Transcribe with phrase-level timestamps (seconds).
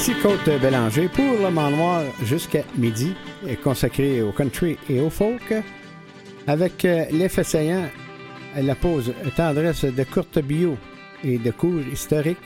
[0.00, 3.12] Ici Côte Bélanger pour le Noir jusqu'à midi,
[3.62, 5.52] consacré au country et au folk,
[6.46, 7.84] avec euh, l'effet saillant,
[8.56, 10.78] la pause tendresse de courtes bio
[11.22, 12.38] et de cours historiques,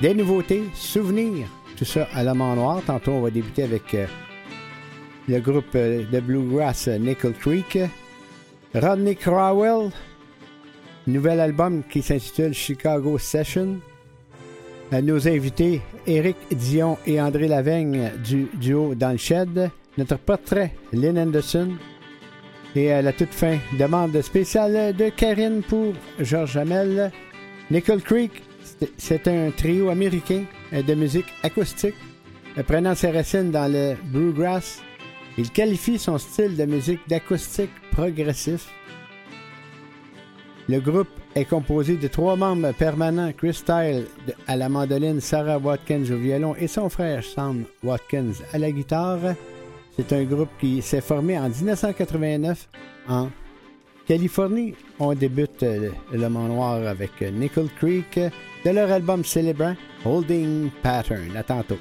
[0.00, 2.80] des nouveautés, souvenirs, tout ça à la Noir.
[2.86, 4.06] Tantôt, on va débuter avec euh,
[5.28, 7.78] le groupe euh, de bluegrass Nickel Creek,
[8.74, 9.90] Rodney Crowell,
[11.06, 13.80] nouvel album qui s'intitule Chicago Session.
[15.00, 19.70] Nos invités, Éric Dion et André Laveigne du duo Dans le Shed.
[19.96, 21.70] Notre portrait, Lynn Anderson.
[22.74, 27.10] Et à la toute fin, demande spéciale de Karine pour Georges Hamel.
[27.70, 28.42] Nickel Creek,
[28.98, 31.94] c'est un trio américain de musique acoustique
[32.66, 34.82] prenant ses racines dans le bluegrass.
[35.38, 38.68] Il qualifie son style de musique d'acoustique progressif.
[40.72, 44.06] Le groupe est composé de trois membres permanents, Chris Style
[44.46, 49.34] à la mandoline, Sarah Watkins au violon et son frère Sam Watkins à la guitare.
[49.94, 52.70] C'est un groupe qui s'est formé en 1989
[53.06, 53.28] en
[54.06, 54.74] Californie.
[54.98, 58.18] On débute euh, le Mont Noir avec Nickel Creek
[58.64, 61.36] de leur album célébrant Holding Pattern.
[61.36, 61.76] À tantôt.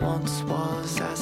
[0.00, 1.13] once was.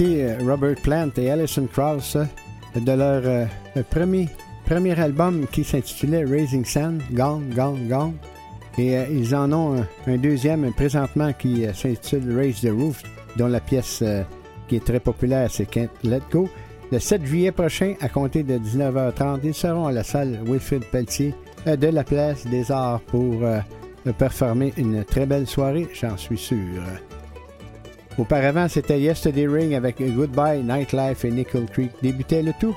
[0.00, 2.24] Euh, Robert Plant et Alison Krauss euh,
[2.76, 3.46] de leur euh,
[3.90, 4.28] premier,
[4.64, 8.14] premier album qui s'intitulait Raising Sand, Gone, Gone, Gone.
[8.78, 13.02] Et ils en ont un, deuxième présentement qui s'intitule Raise the Roof,
[13.36, 14.04] dont la pièce
[14.68, 15.68] qui est très populaire, c'est
[16.04, 16.48] Let Go.
[16.92, 21.34] Le 7 juillet prochain, à compter de 19h30, ils seront à la salle Wilfrid Pelletier
[21.66, 23.42] de la Place des Arts pour
[24.16, 26.56] performer une très belle soirée, j'en suis sûr.
[28.18, 31.92] Auparavant, c'était Yesterday Ring avec Goodbye, Nightlife et Nickel Creek.
[32.02, 32.74] Débutait le tout.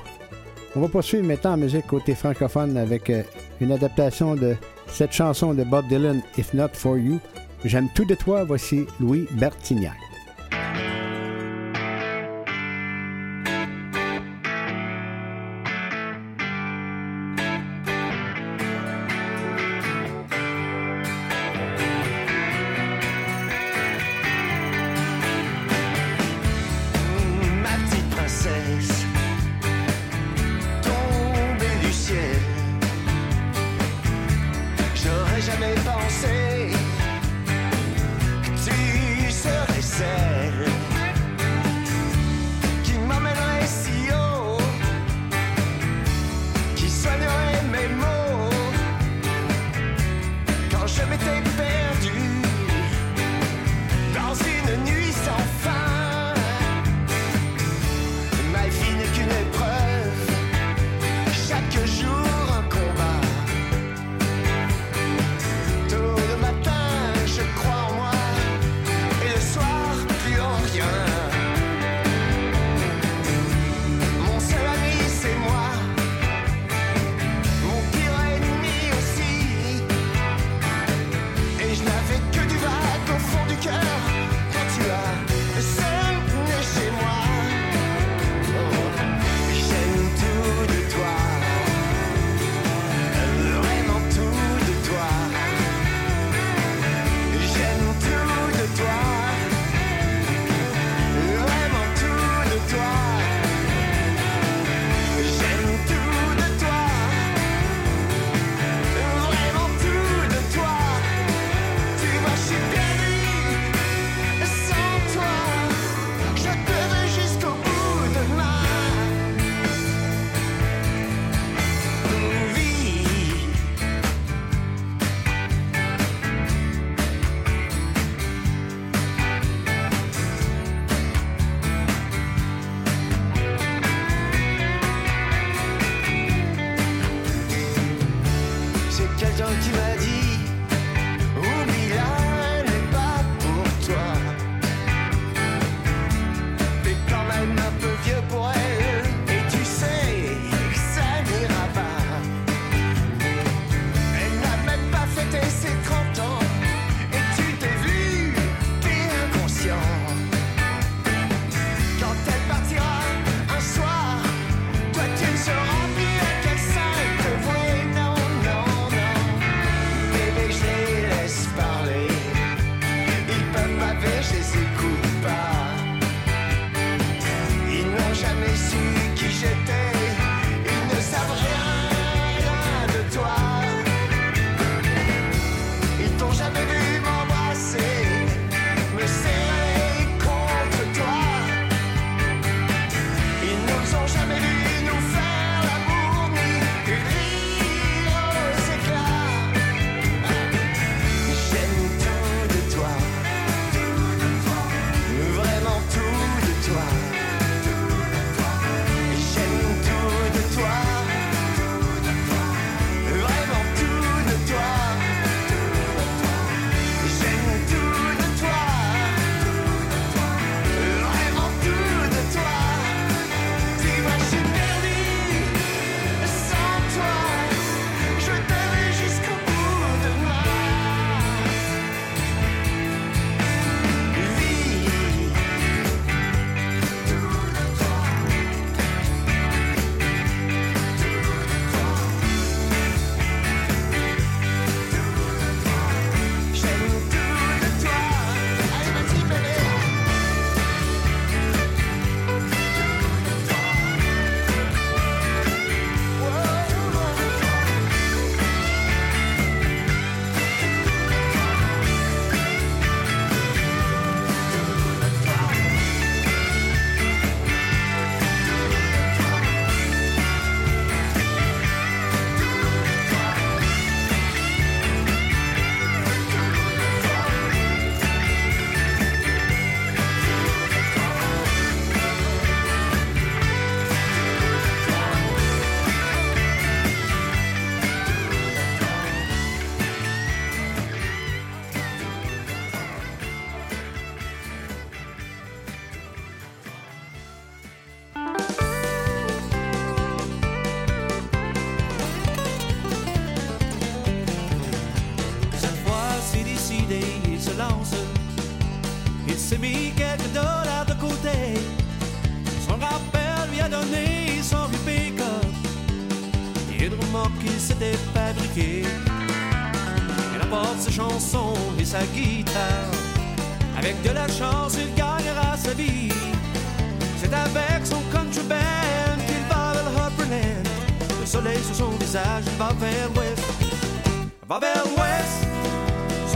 [0.76, 3.22] On va poursuivre maintenant en musique côté francophone avec euh,
[3.60, 4.54] une adaptation de
[4.86, 7.18] cette chanson de Bob Dylan, If Not For You.
[7.64, 10.11] J'aime tout de toi, voici Louis Bertignac.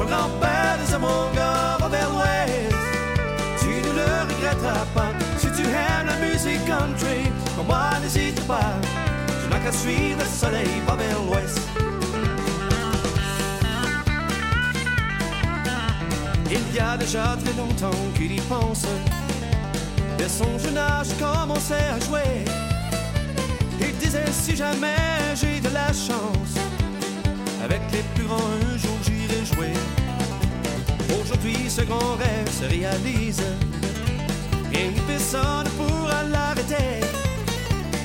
[0.07, 2.75] Grand-père des mon gars, va vers l'ouest.
[3.61, 5.13] Tu ne le regretteras pas.
[5.39, 8.73] Si tu aimes la musique country, comme moi, n'hésite pas.
[9.43, 11.61] Tu n'as qu'à suivre le soleil, va vers l'ouest.
[16.51, 18.87] Il y a déjà très longtemps qu'il y pense.
[20.17, 22.45] Dès son jeune âge, commençait à jouer.
[23.81, 24.97] Il disait si jamais
[25.35, 26.55] j'ai de la chance,
[27.65, 28.61] avec les plus grands
[31.21, 33.43] Aujourd'hui, ce grand rêve se réalise.
[34.73, 37.01] Et personne ne pourra l'arrêter.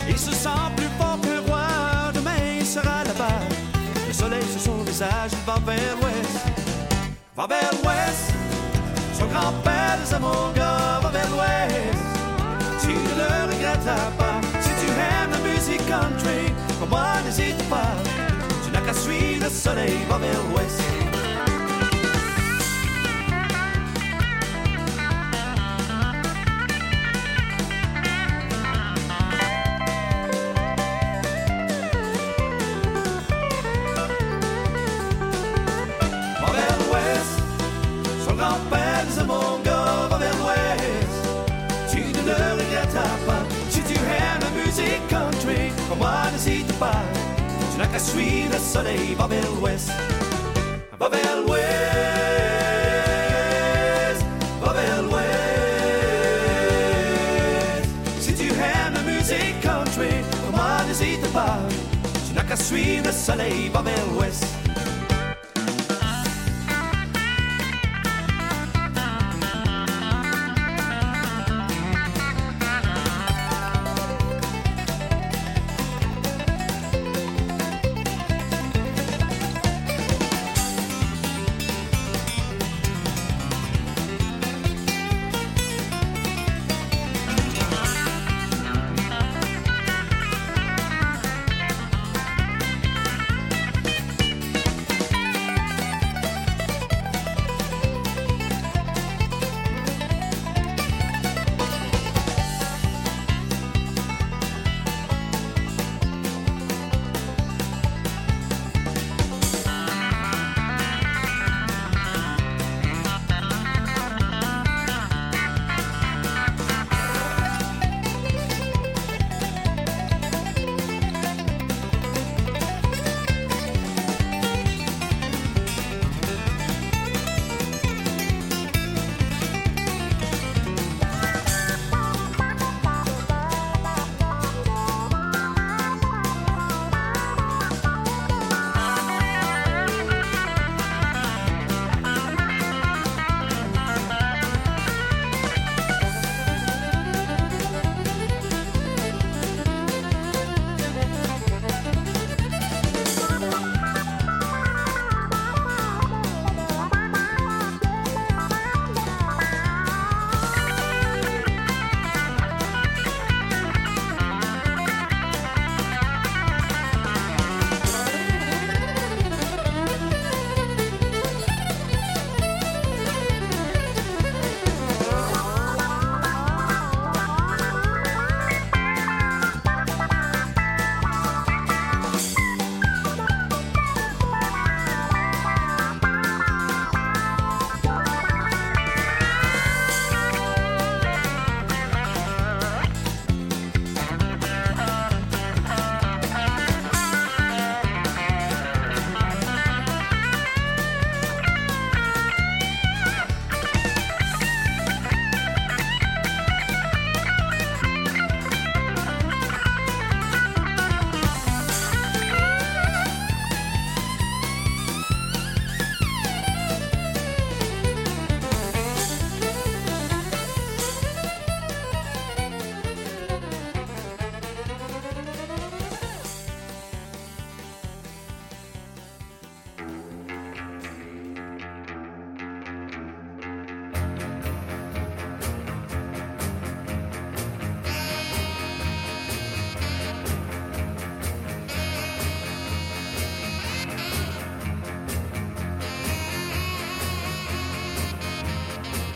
[0.10, 2.12] Il se sent plus fort qu'un roi.
[2.14, 3.40] Demain, il sera là-bas.
[4.08, 6.36] Le soleil sur son visage, va vers l'ouest.
[7.36, 8.34] Va vers l'ouest.
[9.18, 11.98] Son grand-père de mon gars va vers l'ouest.
[12.82, 14.42] Tu ne le regretteras pas.
[14.60, 17.94] Si tu aimes la musique country, comme moi, n'hésite pas.
[18.64, 21.11] Tu n'as qu'à suivre le soleil, va vers l'ouest.
[45.92, 47.04] Country, comme moi, n'hésite pas.
[47.72, 49.92] Tu n'as qu'à suivre le soleil, va vers l'ouest.
[51.00, 51.62] Va vers l'ouest,
[54.62, 55.22] va vers l'ouest.
[58.20, 58.34] Si
[59.62, 60.10] country,
[60.46, 61.60] comme moi, n'hésite pas.
[62.28, 63.82] Tu n'as qu'à suivre le soleil, va.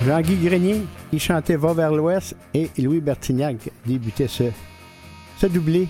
[0.06, 3.56] Jean-Guy Grenier qui chantait Va vers l'Ouest et Louis Bertignac
[3.88, 4.44] débutait ce,
[5.48, 5.88] doublé.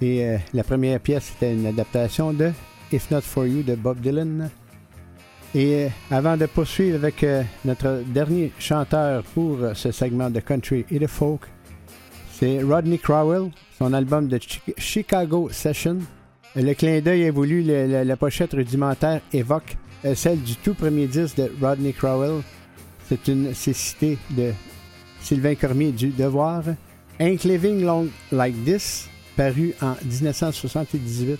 [0.00, 2.52] Et euh, la première pièce était une adaptation de
[2.90, 4.48] If Not For You de Bob Dylan.
[5.54, 10.86] Et euh, avant de poursuivre avec euh, notre dernier chanteur pour ce segment de country
[10.90, 11.42] et de folk,
[12.32, 14.40] c'est Rodney Crowell, son album de
[14.78, 15.98] Chicago Session.
[16.56, 19.76] Le clin d'œil est voulu, la pochette rudimentaire évoque
[20.14, 22.42] celle du tout premier disque de Rodney Crowell.
[23.08, 24.52] C'est une cécité de
[25.22, 26.62] Sylvain Cormier du Devoir.
[27.18, 31.38] Ain't Living Long Like This, paru en 1978.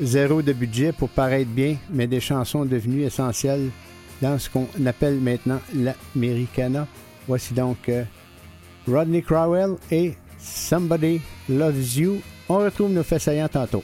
[0.00, 3.70] Zéro de budget pour paraître bien, mais des chansons devenues essentielles
[4.22, 6.86] dans ce qu'on appelle maintenant l'Americana.
[7.28, 8.04] Voici donc euh,
[8.88, 12.20] Rodney Crowell et Somebody Loves You.
[12.48, 13.82] On retrouve nos faits tantôt.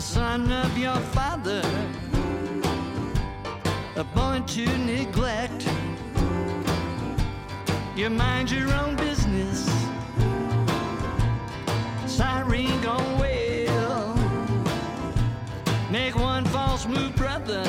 [0.00, 1.62] the son of your father,
[3.96, 5.68] a boy to neglect.
[7.94, 9.58] You mind your own business.
[12.06, 14.16] Siren gone well.
[15.90, 17.66] Make one false move, brother.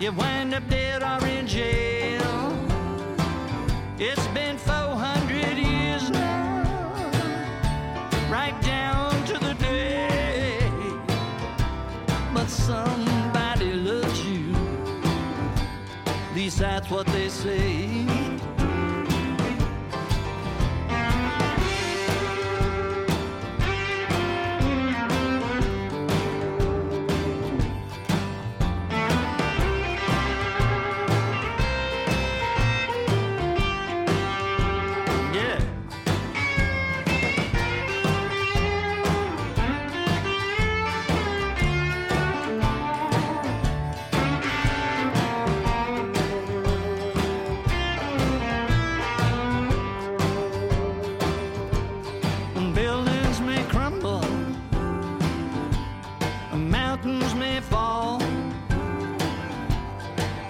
[0.00, 2.32] You wind up dead or in jail.
[3.98, 4.85] It's been four
[16.58, 18.15] that's what they say.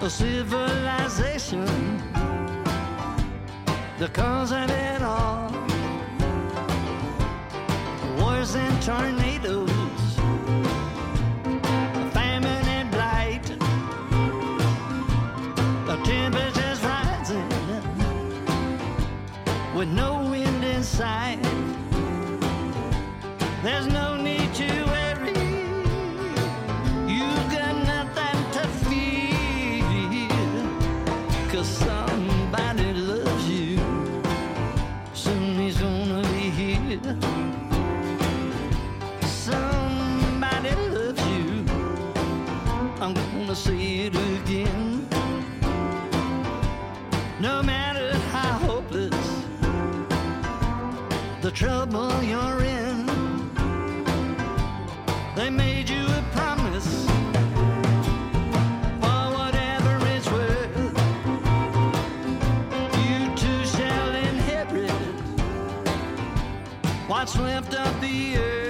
[0.07, 1.65] The civilization.
[3.99, 5.51] The cause of it all
[8.17, 9.69] wars and tornadoes,
[12.13, 13.47] famine and blight,
[15.85, 17.49] the temperatures rising
[19.75, 21.43] with no wind in sight.
[23.61, 25.06] There's no need to.
[43.47, 45.07] gonna say it again.
[47.39, 49.45] No matter how hopeless
[51.41, 53.05] the trouble you're in,
[55.33, 57.07] they made you a promise.
[67.07, 68.66] What's left of the earth?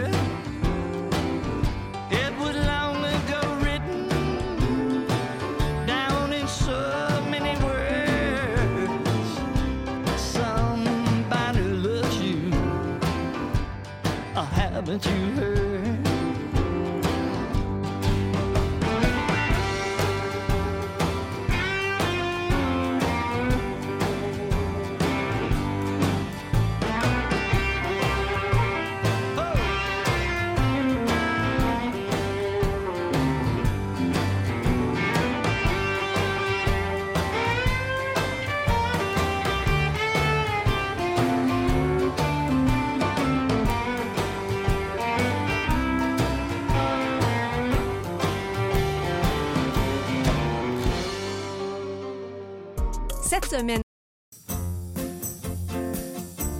[14.88, 15.66] That you heard?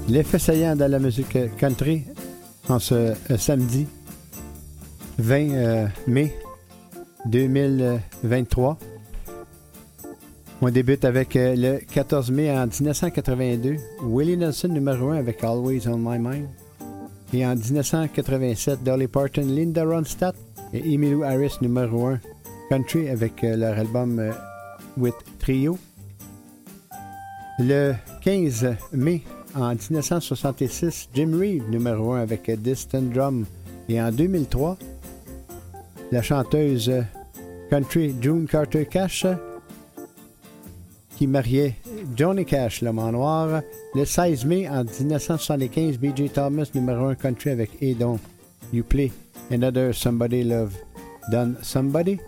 [0.08, 2.04] L'effet saillant dans la musique country
[2.70, 3.88] en ce euh, samedi
[5.20, 6.34] 20 euh, mai
[7.26, 8.78] 2023.
[10.60, 15.88] On débute avec euh, le 14 mai en 1982, Willie Nelson numéro 1 avec Always
[15.88, 16.48] on My Mind.
[17.32, 20.36] Et en 1987, Dolly Parton, Linda Ronstadt
[20.74, 22.20] et Emmylou Harris numéro 1
[22.70, 24.32] country avec euh, leur album euh,
[24.98, 25.78] With Trio.
[27.60, 27.94] Le
[28.24, 29.22] 15 mai
[29.58, 33.46] en 1966, Jim Reeve, numéro 1 avec Distant Drum.
[33.90, 34.78] Et en 2003,
[36.12, 36.92] la chanteuse
[37.70, 39.26] country June Carter Cash,
[41.18, 41.76] qui mariait
[42.16, 43.62] Johnny Cash, l'homme en noir.
[43.96, 46.30] Le 16 mai en 1975, B.J.
[46.30, 48.20] Thomas, numéro 1 country avec Hey Don't
[48.72, 49.12] You Play
[49.52, 50.74] Another Somebody Love
[51.32, 52.20] Done Somebody.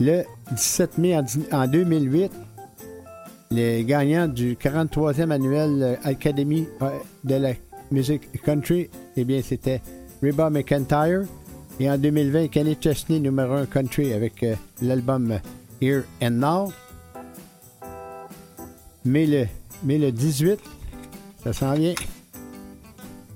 [0.00, 2.32] Le 17 mai en, dix- en 2008,
[3.50, 6.90] les gagnants du 43e annuel euh, Académie euh,
[7.24, 7.52] de la
[7.90, 9.80] musique country, eh bien, c'était
[10.22, 11.22] Reba McIntyre.
[11.78, 15.38] Et en 2020, Kenny Chesney, numéro 1 country, avec euh, l'album
[15.80, 16.72] Here and Now.
[19.04, 19.46] Mais le,
[19.84, 20.58] mais le 18,
[21.44, 21.94] ça s'en vient.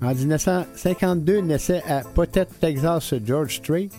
[0.03, 3.91] En 1952, naissait à Potet, Texas, George Strait.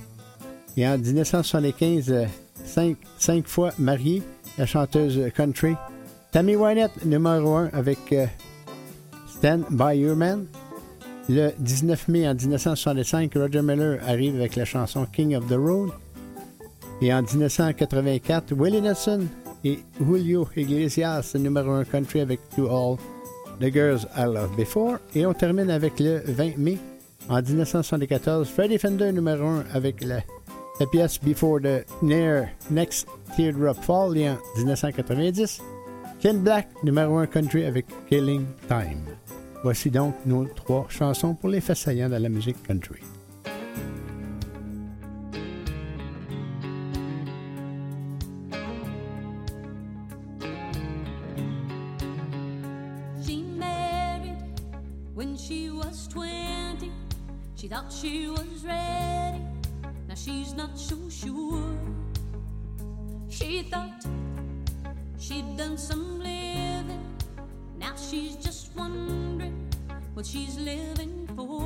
[0.76, 2.26] Et en 1975, euh,
[2.66, 4.24] cinq, cinq fois mariée,
[4.58, 5.76] la chanteuse country
[6.32, 8.26] Tammy Wynette, numéro 1 avec euh,
[9.28, 10.46] Stand By Your Man.
[11.28, 15.90] Le 19 mai en 1965, Roger Miller arrive avec la chanson King of the Road.
[17.02, 19.28] Et en 1984, Willie Nelson
[19.66, 22.98] et Julio Iglesias, numéro 1 country avec To All
[23.60, 25.00] the Girls I Loved Before.
[25.14, 26.78] Et on termine avec le 20 mai
[27.28, 30.22] en 1974, Freddie Fender, numéro 1 avec la,
[30.80, 34.18] la pièce Before the Near Next Teardrop Fall.
[34.18, 35.62] Et en 1990,
[36.22, 39.06] Ken Black, numéro 1 country avec Killing Time.
[39.64, 41.76] Voici donc nos trois chansons pour les faits
[42.12, 43.00] de la musique country.
[53.26, 54.38] She married
[55.16, 56.88] when she was 20.
[57.56, 57.68] She
[63.64, 64.06] thought
[65.22, 67.06] she'd done some living.
[67.78, 69.70] Now she's just wondering
[70.14, 71.62] what she's living for.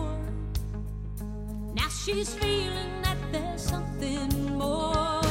[1.74, 5.22] Now she's feeling that there's something more.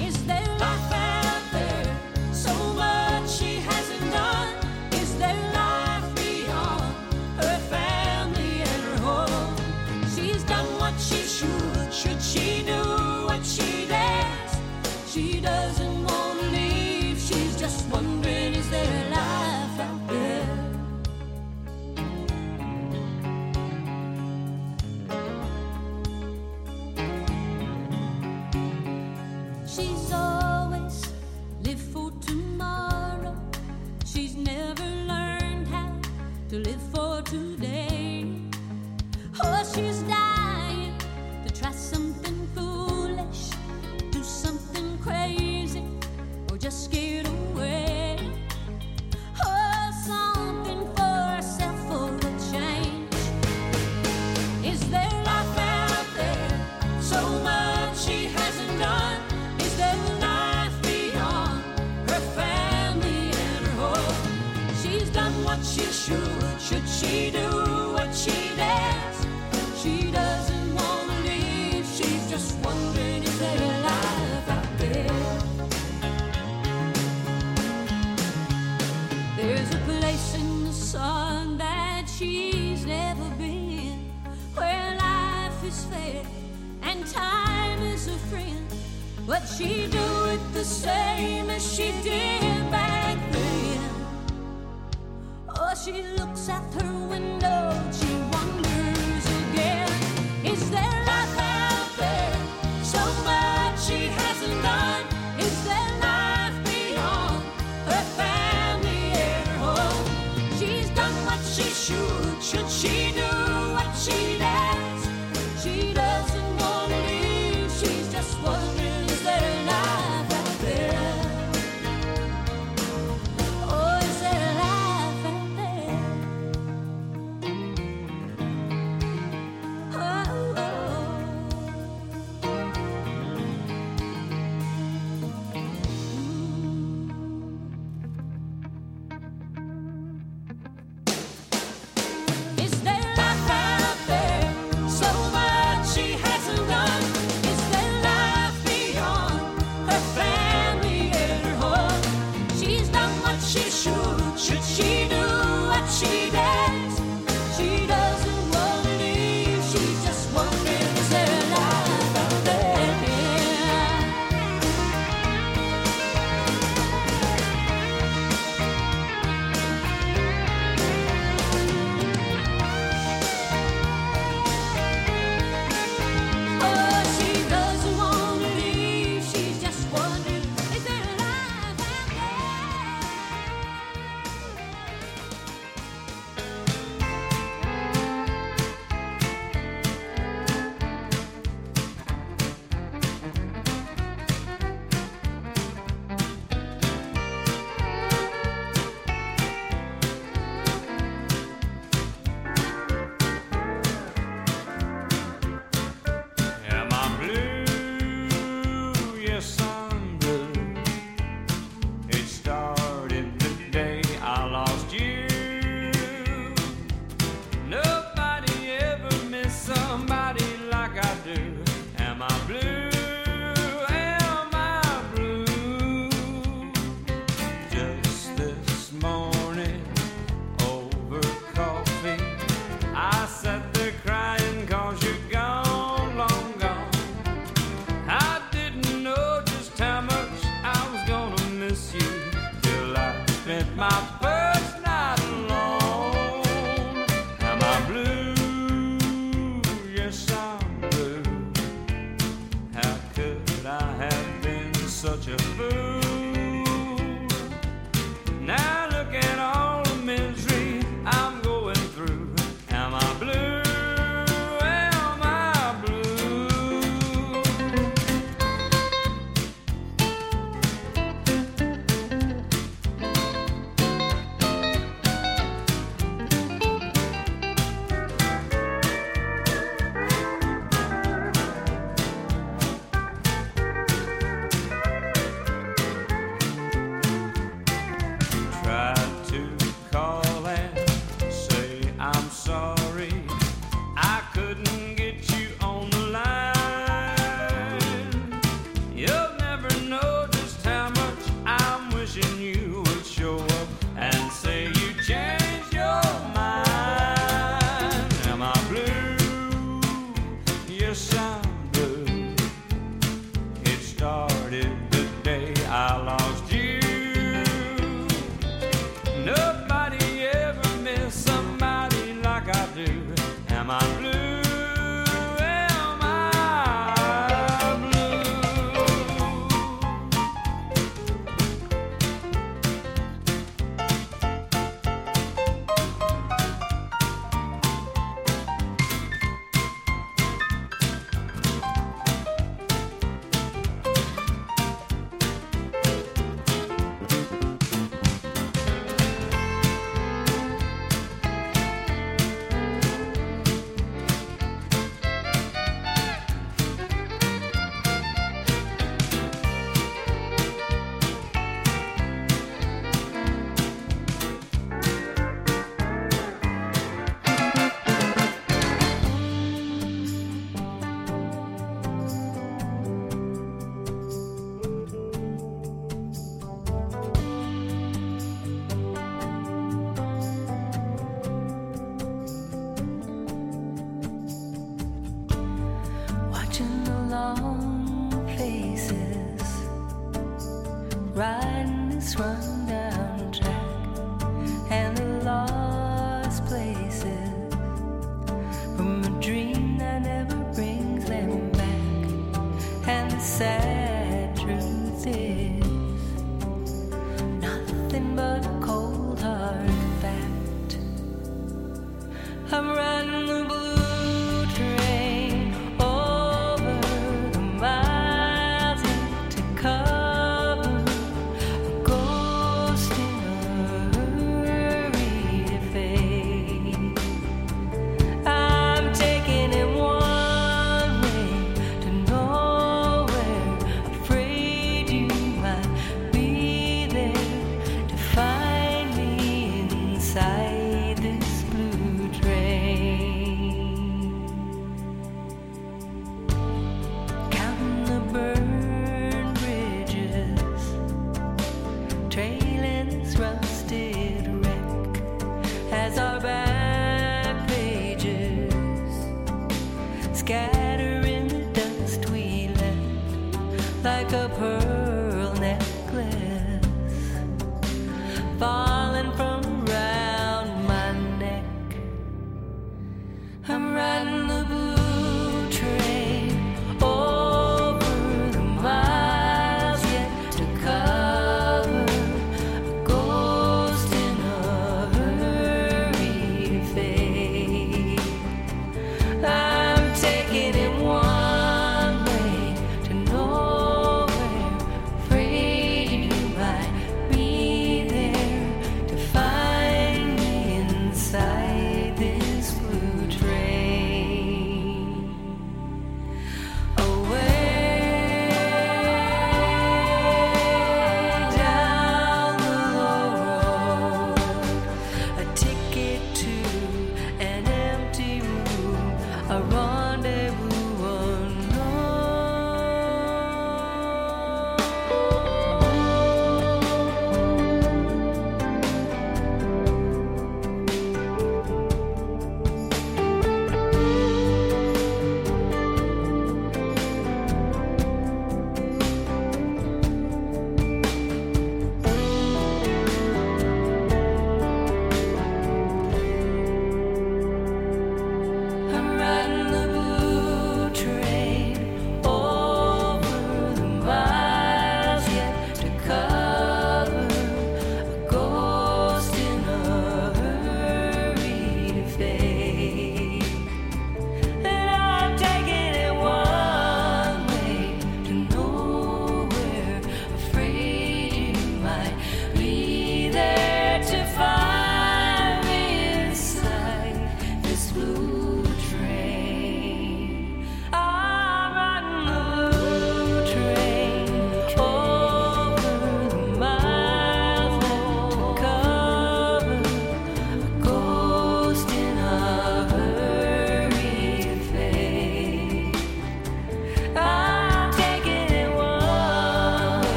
[0.00, 0.97] Is there life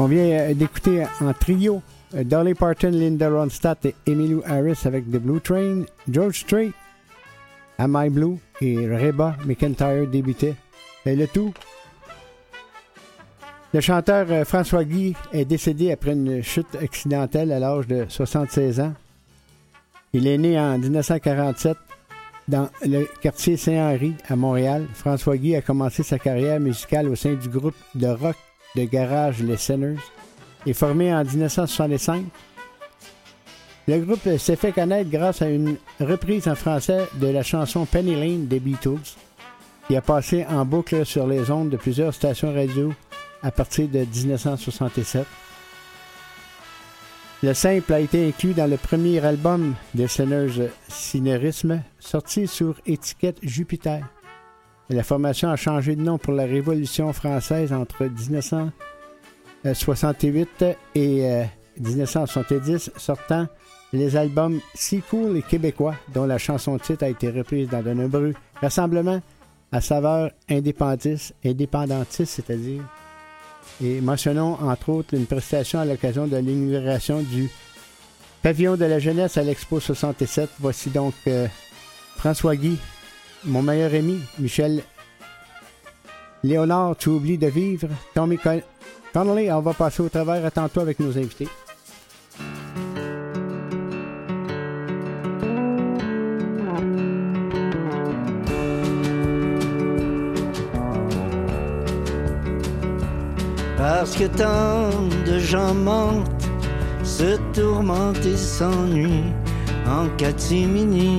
[0.00, 1.82] On vient euh, d'écouter en trio
[2.14, 6.70] euh, Dolly Parton, Linda Ronstadt et Emilio Harris avec The Blue Train, George Strait,
[7.76, 10.54] Am I Blue et Reba McIntyre débutaient.
[11.04, 11.52] Et le tout.
[13.74, 18.80] Le chanteur euh, François Guy est décédé après une chute accidentelle à l'âge de 76
[18.80, 18.94] ans.
[20.14, 21.76] Il est né en 1947
[22.48, 24.86] dans le quartier Saint-Henri à Montréal.
[24.94, 28.36] François Guy a commencé sa carrière musicale au sein du groupe de rock
[28.76, 29.98] de garage Les Sinners.
[30.66, 32.24] Est formé en 1965.
[33.88, 38.14] Le groupe s'est fait connaître grâce à une reprise en français de la chanson Penny
[38.14, 39.16] Lane des Beatles,
[39.88, 42.92] qui a passé en boucle sur les ondes de plusieurs stations radio
[43.42, 45.26] à partir de 1967.
[47.42, 53.38] Le simple a été inclus dans le premier album des Sinners Cinérisme, sorti sur étiquette
[53.42, 54.02] Jupiter.
[54.90, 60.64] La formation a changé de nom pour la Révolution française entre 1968
[60.96, 61.44] et
[61.78, 63.46] 1970, euh, sortant
[63.92, 67.92] les albums Si Cool et Québécois, dont la chanson titre a été reprise dans de
[67.92, 69.22] nombreux rassemblements
[69.70, 71.34] à saveur indépendantiste,
[72.24, 72.82] c'est-à-dire.
[73.80, 77.48] Et mentionnons entre autres une prestation à l'occasion de l'inauguration du
[78.42, 80.50] pavillon de la jeunesse à l'Expo 67.
[80.58, 81.46] Voici donc euh,
[82.16, 82.76] François Guy
[83.44, 84.82] mon meilleur ami, Michel
[86.42, 87.88] Léonard, tu oublies de vivre.
[88.14, 88.60] Tommy Con
[89.12, 90.44] Connolly, on va passer au travers.
[90.44, 91.48] Attends-toi avec nos invités.
[103.76, 104.90] Parce que tant
[105.26, 106.48] de gens mentent,
[107.02, 109.32] se tourmentent et s'ennuient
[109.86, 111.18] en catimini.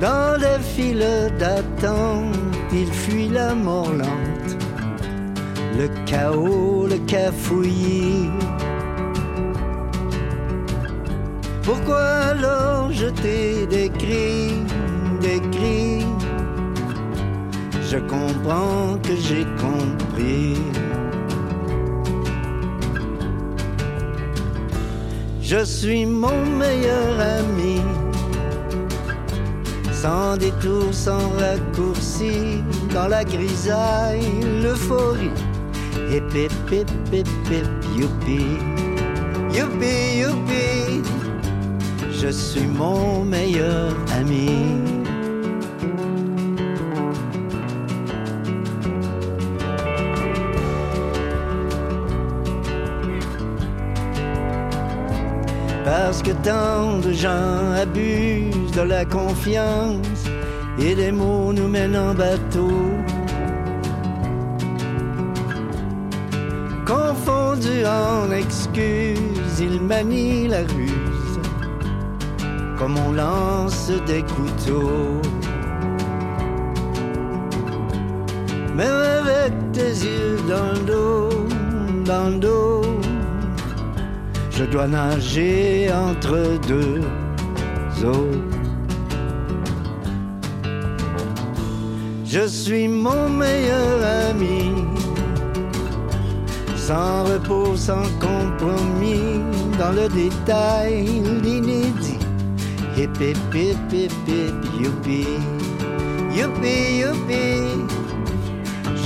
[0.00, 2.36] Dans les files d'attente,
[2.70, 4.56] il fuit la mort lente,
[5.78, 8.30] le chaos, le cafouillis.
[11.62, 14.52] Pourquoi alors je t'ai décrit,
[15.20, 16.04] décrit?
[17.90, 20.56] Je comprends que j'ai compris.
[25.40, 27.80] Je suis mon meilleur ami
[30.06, 32.62] sans détour, sans raccourci,
[32.94, 35.36] dans la grisaille, l'euphorie.
[36.12, 37.66] Et pip, pip, pip, pip,
[37.98, 38.42] youpi,
[39.56, 41.02] youpi, youpi,
[42.12, 44.95] je suis mon meilleur ami.
[56.16, 60.24] Parce que tant de gens abusent de la confiance
[60.78, 62.72] et les mots nous mènent en bateau.
[66.86, 71.38] Confondus en excuses, ils manient la ruse
[72.78, 75.20] comme on lance des couteaux.
[78.74, 81.28] Même avec tes yeux dans le dos,
[82.06, 82.86] dans le dos
[84.56, 87.00] je dois nager entre deux
[88.04, 88.36] eaux.
[92.24, 93.98] Je suis mon meilleur
[94.30, 94.72] ami,
[96.74, 99.40] sans repos, sans compromis,
[99.78, 102.18] dans le détail, l'inédit.
[102.96, 105.26] Hip hip hip hip hip youpi,
[106.34, 107.46] youpi youpi,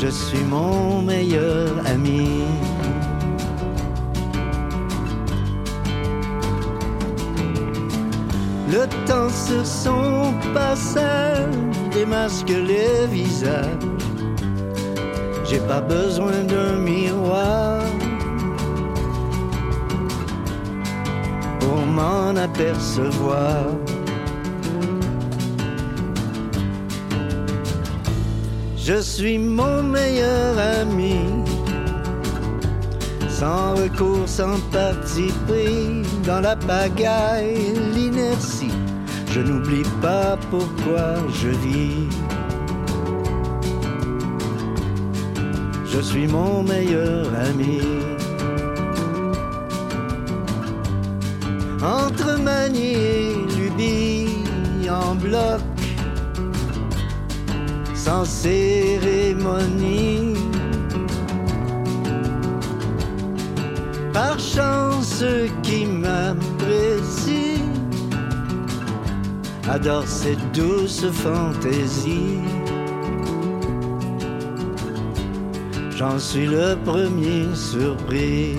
[0.01, 2.45] je suis mon meilleur ami.
[8.71, 11.49] Le temps sur son passage
[11.93, 13.67] démasque les visages.
[15.45, 17.83] J'ai pas besoin d'un miroir
[21.59, 23.65] pour m'en apercevoir.
[28.77, 31.17] Je suis mon meilleur ami,
[33.41, 38.75] sans recours, sans parti pris, dans la pagaille, l'inertie.
[39.33, 42.09] Je n'oublie pas pourquoi je vis.
[45.87, 47.81] Je suis mon meilleur ami.
[51.83, 54.45] Entre manie et lubie
[54.91, 55.63] en bloc,
[57.95, 59.51] sans cérémonie.
[64.13, 65.25] Par chance,
[65.63, 67.65] qui m'apprécient
[69.69, 72.39] adorent cette douce fantaisie.
[76.01, 78.57] j'en suis le premier surpris.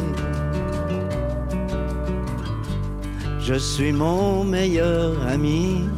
[3.39, 5.89] Je suis mon meilleur ami,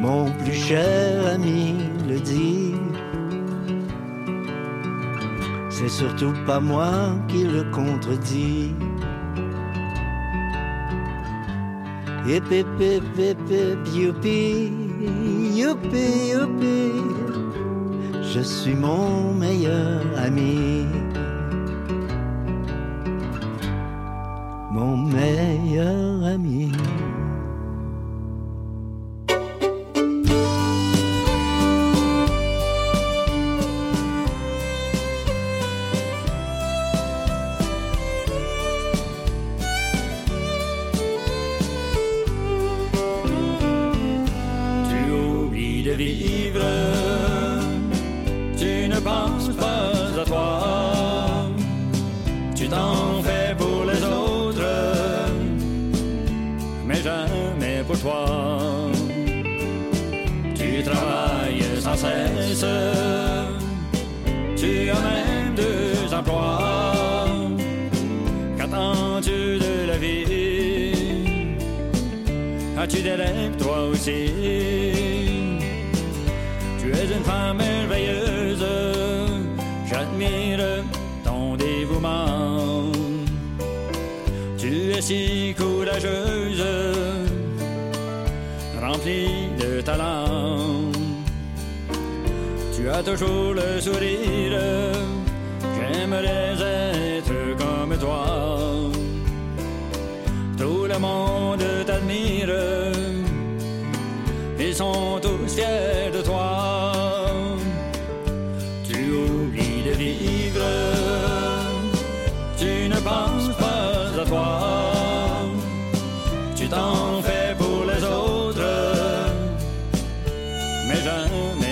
[0.00, 1.74] mon plus cher ami
[2.08, 2.67] le dit.
[5.88, 8.74] C'est surtout pas moi qui le contredis.
[12.26, 14.70] Hip hip hip hip hip youpi,
[15.56, 16.92] youpi youpi.
[18.20, 20.84] Je suis mon meilleur ami.
[24.70, 25.47] Mon meilleur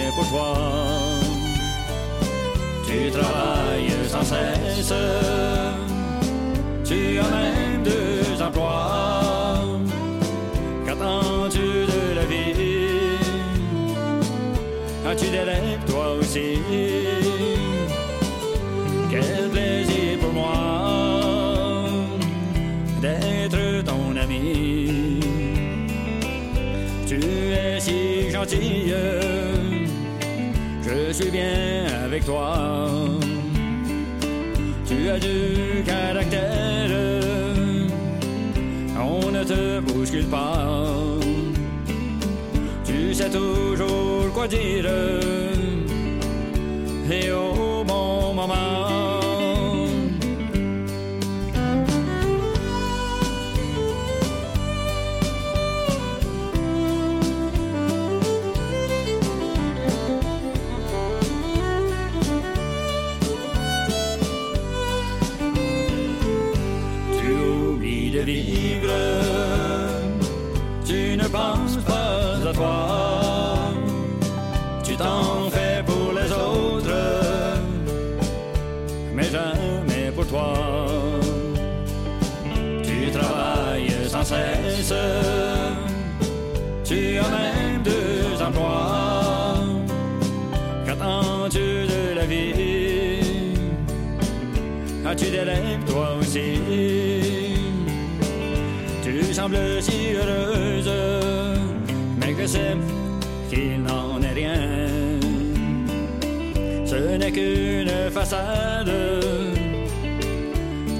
[0.06, 0.54] jamais pour toi.
[2.86, 4.92] Tu travailles sans cesse.
[6.84, 9.64] Tu as même deux emplois.
[10.84, 13.18] Qu'attends-tu de la vie?
[15.08, 15.44] As-tu des
[32.24, 32.54] toi.
[34.86, 36.90] Tu as du caractère,
[38.98, 40.66] on ne te bouscule pas.
[42.84, 44.86] Tu sais toujours quoi dire,
[47.10, 47.75] et au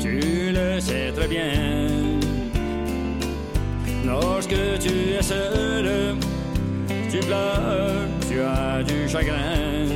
[0.01, 2.21] tu le sais très bien.
[4.05, 6.17] Lorsque tu es seul,
[7.11, 9.89] tu pleures, tu as du chagrin.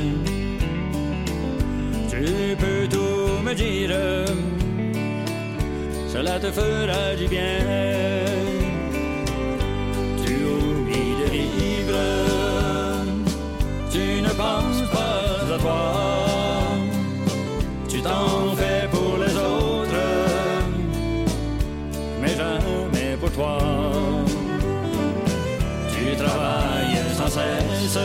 [2.09, 3.91] Tu peux tout me dire,
[6.07, 8.00] cela te fera du bien.
[25.93, 27.99] Tu travailles sans cesse,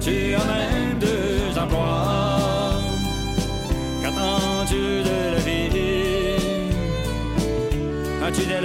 [0.00, 2.80] tu as même deux emplois.
[4.02, 5.62] Qu'attends-tu de la vie?
[8.24, 8.60] As-tu des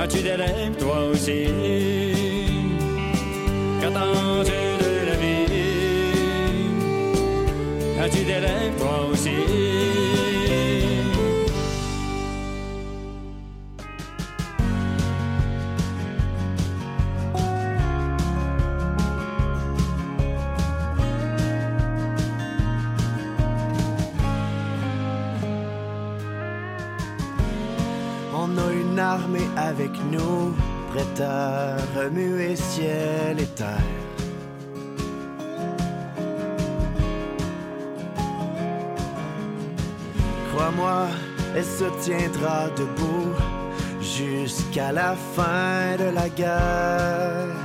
[0.00, 1.97] As-tu des rêves toi aussi?
[29.08, 30.54] Armée avec nous,
[30.90, 33.94] prête à remuer ciel et terre.
[40.50, 41.06] Crois-moi,
[41.56, 43.32] elle se tiendra debout
[44.00, 47.56] jusqu'à la fin de la guerre.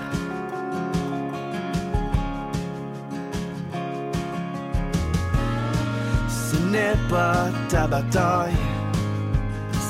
[6.29, 8.72] Ce n'est pas ta bataille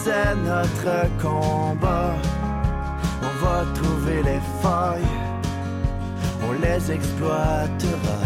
[0.04, 2.14] c'est notre combat.
[3.22, 5.18] On va trouver les failles,
[6.48, 8.18] on les exploitera.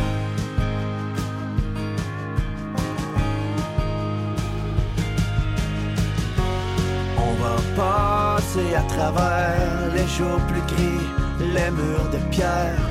[7.26, 11.08] On va passer à travers les jours plus gris,
[11.56, 12.82] les murs de pierre.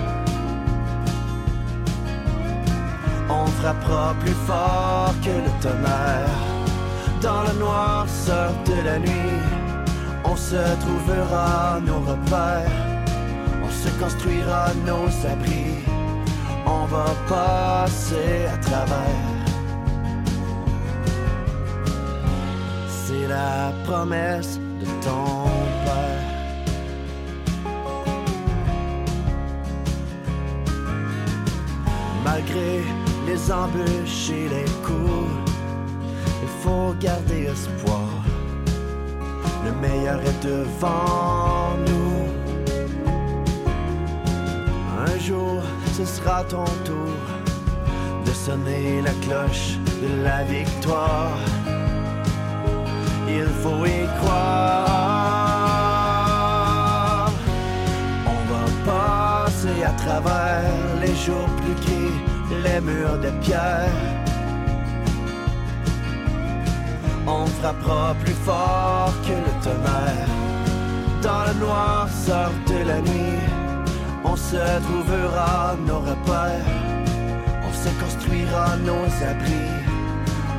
[3.29, 6.56] On frappera plus fort que le tonnerre
[7.27, 9.41] dans la noirceur de la nuit,
[10.25, 12.71] on se trouvera nos repères,
[13.65, 15.79] on se construira nos abris,
[16.67, 19.27] on va passer à travers.
[22.89, 25.27] C'est la promesse de ton
[25.85, 26.27] père.
[32.25, 32.73] Malgré
[33.27, 35.46] les embûches et les coups,
[36.67, 38.11] faut garder espoir.
[39.65, 42.19] Le meilleur est devant nous.
[45.07, 45.63] Un jour,
[45.97, 47.19] ce sera ton tour
[48.27, 49.69] de sonner la cloche
[50.03, 51.39] de la victoire.
[53.39, 54.91] Il faut y croire.
[58.35, 62.19] On va passer à travers les jours plus gris,
[62.65, 64.16] les murs de pierre.
[67.27, 70.29] On frappera plus fort que le tonnerre.
[71.23, 73.41] Dans la noirceur de la nuit,
[74.25, 76.73] on se trouvera nos repères.
[77.67, 79.75] On se construira nos abris.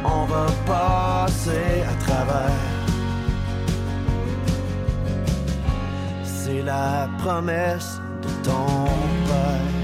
[0.03, 2.65] On va passer à travers.
[6.24, 8.86] C'est la promesse de ton
[9.28, 9.77] père.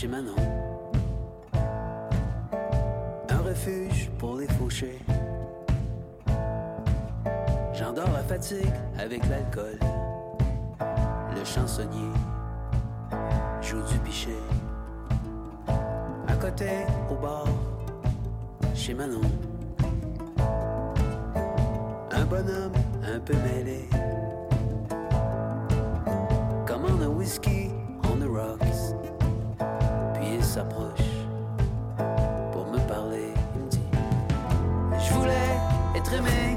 [0.00, 0.36] Chez Manon.
[3.28, 5.00] Un refuge pour les fauchés.
[7.74, 9.76] J'endors à fatigue avec l'alcool.
[11.34, 12.12] Le chansonnier
[13.60, 14.40] joue du pichet.
[16.28, 17.48] À côté, au bord,
[18.76, 19.28] chez Manon.
[22.12, 22.72] Un bonhomme
[23.02, 23.88] un peu mêlé
[26.68, 27.57] commande un whisky
[32.52, 33.32] pour me parler.
[33.54, 33.80] Il me dit
[34.98, 35.56] Je voulais
[35.96, 36.47] être aimé.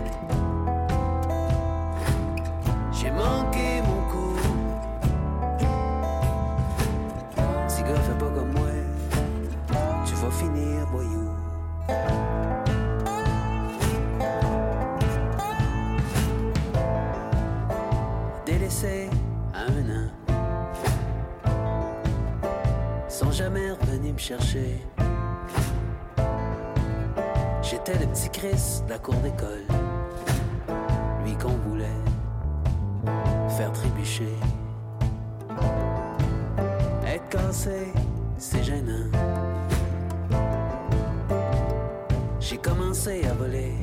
[27.61, 29.65] J'étais le petit Chris de la cour d'école,
[31.25, 31.85] lui qu'on voulait
[33.57, 34.33] faire trébucher.
[37.05, 37.91] Être cassé,
[38.37, 39.09] c'est gênant.
[42.39, 43.73] J'ai commencé à voler.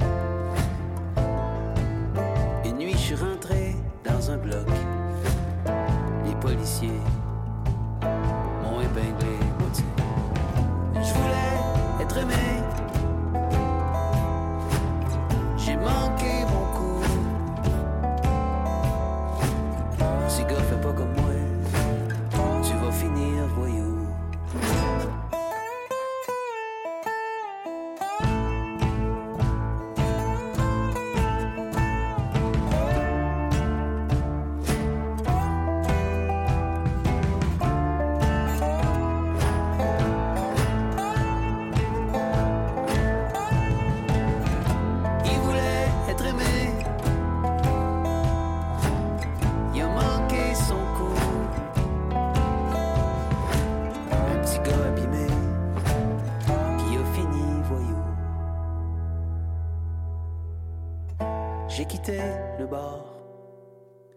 [62.08, 63.04] Le bar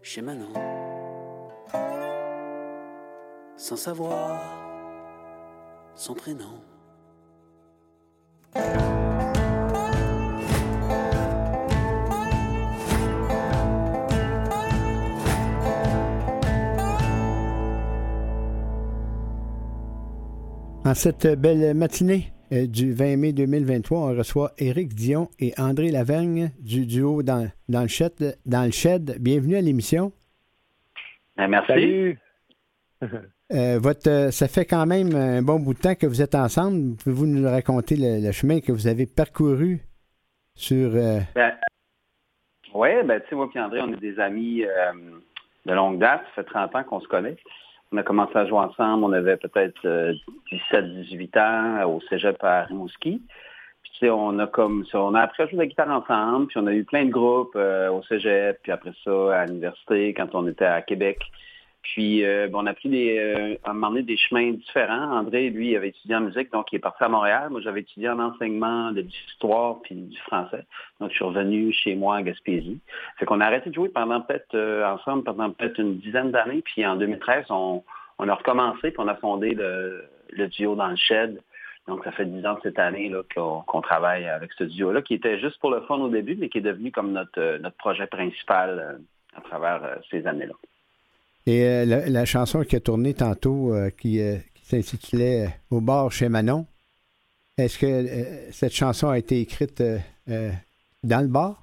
[0.02, 0.54] chez Manon
[3.58, 4.40] sans savoir
[5.94, 6.62] son prénom.
[20.84, 26.52] En cette belle matinée du 20 mai 2023, on reçoit Éric Dion et André Lavergne
[26.60, 29.18] du duo dans, dans, le, shed, dans le Shed.
[29.20, 30.12] Bienvenue à l'émission.
[31.38, 31.68] Ben, merci.
[31.68, 32.20] Salut.
[33.54, 36.36] Euh, votre, euh, ça fait quand même un bon bout de temps que vous êtes
[36.36, 36.96] ensemble.
[36.96, 39.82] Pouvez-vous nous raconter le, le chemin que vous avez parcouru
[40.56, 40.96] sur...
[40.96, 41.52] euh, Ben,
[42.74, 44.94] oui, ben, tu sais, moi et André, on est des amis euh,
[45.66, 46.22] de longue date.
[46.34, 47.36] Ça fait 30 ans qu'on se connaît.
[47.92, 50.16] On a commencé à jouer ensemble, on avait peut-être
[50.72, 53.22] 17-18 ans au cégep à Rimouski.
[53.84, 56.48] Puis, tu sais, on a comme on a appris à jouer de la guitare ensemble,
[56.48, 60.14] puis on a eu plein de groupes euh, au cégep, puis après ça, à l'université,
[60.14, 61.20] quand on était à Québec.
[61.84, 65.18] Puis, euh, on a pris des, euh, des chemins différents.
[65.18, 67.50] André, lui, avait étudié en musique, donc il est parti à Montréal.
[67.50, 70.66] Moi, j'avais étudié en enseignement de l'histoire puis du français.
[71.00, 72.80] Donc, je suis revenu chez moi à Gaspésie.
[73.18, 76.62] Fait qu'on a arrêté de jouer pendant peut-être, euh, ensemble, pendant peut-être une dizaine d'années.
[76.62, 77.84] Puis, en 2013, on,
[78.20, 81.42] on a recommencé, puis on a fondé le, le duo dans le shed.
[81.88, 85.16] Donc, ça fait dix ans cette année là, qu'on, qu'on travaille avec ce duo-là, qui
[85.16, 87.78] était juste pour le fun au début, mais qui est devenu comme notre, euh, notre
[87.78, 90.54] projet principal euh, à travers euh, ces années-là.
[91.46, 95.82] Et euh, la, la chanson qui a tourné tantôt, euh, qui, euh, qui s'intitulait Au
[95.82, 96.68] bar chez Manon,
[97.58, 99.84] est-ce que cette chanson a été écrite
[100.28, 101.62] dans le bar?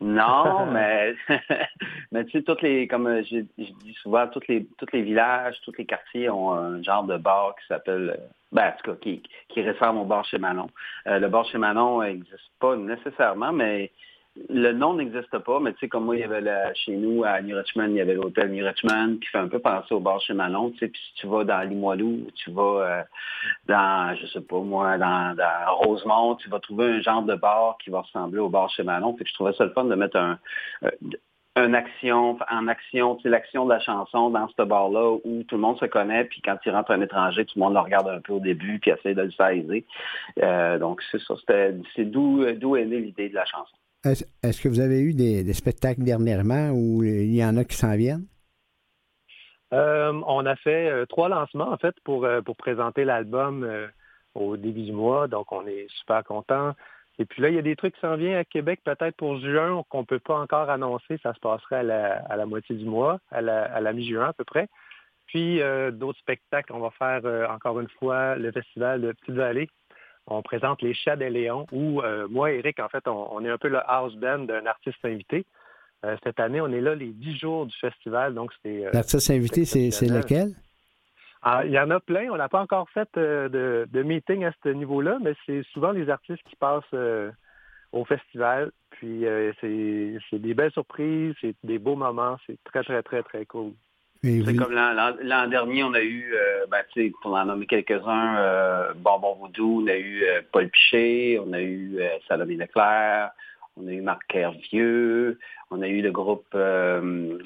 [0.00, 1.14] Non, mais,
[2.12, 5.56] mais tu sais, toutes les, comme je, je dis souvent, tous les, tous les villages,
[5.64, 8.18] tous les quartiers ont un genre de bar qui s'appelle,
[8.52, 10.68] ben, en tout cas, qui, qui ressemble au bar chez Manon.
[11.06, 13.90] Le bar chez Manon n'existe pas nécessairement, mais
[14.48, 16.42] le nom n'existe pas, mais tu sais, comme moi, il y avait
[16.74, 19.58] chez nous, à New Richmond, il y avait l'hôtel New Richmond, qui fait un peu
[19.58, 22.50] penser au bar chez Manon, tu sais, puis si tu vas dans Limoilou, ou tu
[22.50, 23.02] vas euh,
[23.66, 27.76] dans, je sais pas moi, dans, dans Rosemont, tu vas trouver un genre de bar
[27.82, 29.94] qui va ressembler au bar chez Manon, fait que je trouvais ça le fun de
[29.94, 30.38] mettre un,
[30.84, 30.90] euh,
[31.56, 35.56] une action, en action, tu sais, l'action de la chanson dans ce bar-là où tout
[35.56, 38.08] le monde se connaît, puis quand il rentre un étranger, tout le monde le regarde
[38.08, 39.82] un peu au début, puis essaie de le saisir.
[40.42, 43.76] Euh, donc, c'est ça, c'est d'où est née l'idée de la chanson.
[44.04, 47.96] Est-ce que vous avez eu des, spectacles dernièrement où il y en a qui s'en
[47.96, 48.26] viennent?
[49.74, 53.68] Euh, on a fait euh, trois lancements, en fait, pour, euh, présenter l'album
[54.34, 55.28] au début du mois.
[55.28, 56.74] Donc, on est super contents.
[57.18, 59.38] Et puis là, il y a des trucs qui s'en viennent à Québec, peut-être pour
[59.40, 61.18] juin, qu'on ne peut pas encore annoncer.
[61.22, 64.44] Ça se passerait à la, moitié du mois, à la, à la mi-juin à peu
[64.44, 64.68] près.
[65.26, 65.60] Puis,
[65.92, 66.72] d'autres spectacles.
[66.72, 69.68] On va faire, encore une fois, le festival de Petite-Vallée.
[70.30, 73.42] On présente les Chats des Léons, où euh, moi et Eric, en fait, on, on
[73.44, 75.46] est un peu le house band d'un artiste invité.
[76.04, 78.86] Euh, cette année, on est là les dix jours du festival, donc c'est...
[78.86, 80.50] euh, L'artiste invité, c'est lequel?
[81.42, 82.28] ah, il y en a plein.
[82.30, 86.10] On n'a pas encore fait de, de meeting à ce niveau-là, mais c'est souvent les
[86.10, 86.94] artistes qui passent
[87.92, 88.70] au festival.
[88.90, 89.24] Puis
[89.60, 92.36] c'est des belles surprises, c'est des beaux moments.
[92.46, 93.72] C'est très, très, très, très cool.
[94.24, 97.66] Et C'est comme l'an- dernier, on a eu, euh, ben, tu sais, pour en nommer
[97.66, 102.56] quelques-uns, euh, Bonbon Voodoo, on a eu euh, Paul Piché, on a eu euh, Salomé
[102.56, 103.30] Leclerc,
[103.76, 105.38] on a eu Marc Hervieux,
[105.70, 107.38] on a eu le groupe euh,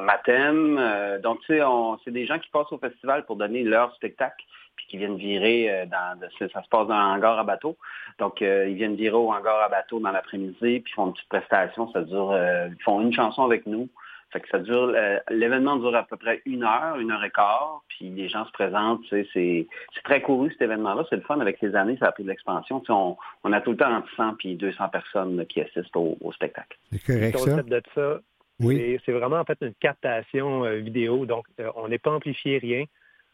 [0.00, 0.78] Mathem.
[0.80, 1.60] euh, donc, tu sais,
[2.04, 4.42] c'est des gens qui passent au festival pour donner leur spectacle,
[4.76, 7.76] puis qui viennent virer dans, ça se passe dans un hangar à bateau.
[8.18, 11.28] Donc, euh, ils viennent virer au hangar à bateau dans l'après-midi, puis font une petite
[11.28, 11.92] prestation.
[11.92, 13.88] Ça dure, euh, ils font une chanson avec nous.
[14.34, 17.30] Fait que ça dure, euh, l'événement dure à peu près une heure, une heure et
[17.30, 21.14] quart, puis les gens se présentent, tu sais, c'est, c'est très couru cet événement-là, c'est
[21.16, 22.80] le fun avec les années, ça a pris de l'expansion.
[22.80, 25.60] Tu sais, on, on a tout le temps entre 100 puis 200 personnes là, qui
[25.60, 26.76] assistent au, au spectacle.
[26.90, 27.50] C'est Le correct, ça?
[27.52, 28.18] concept de ça,
[28.60, 28.76] Oui.
[28.76, 31.26] c'est- c'est vraiment en fait une captation euh, vidéo.
[31.26, 32.84] Donc, euh, on n'est pas amplifié rien.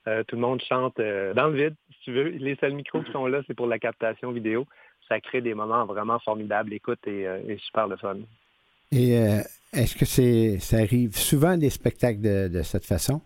[0.07, 2.25] Euh, tout le monde chante euh, dans le vide, si tu veux.
[2.29, 4.67] Les seuls micros qui sont là, c'est pour la captation vidéo.
[5.09, 8.17] Ça crée des moments vraiment formidables, écoute, et, euh, et super le fun.
[8.93, 9.41] Et euh,
[9.73, 13.21] est-ce que ça arrive souvent des spectacles de, cette façon?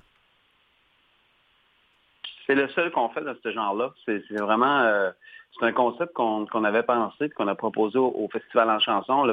[2.46, 3.94] C'est le seul qu'on fait de ce genre-là.
[4.04, 5.10] C'est, vraiment, euh,
[5.58, 9.26] c'est un concept qu'on, avait pensé, qu'on a proposé au, Festival en chanson.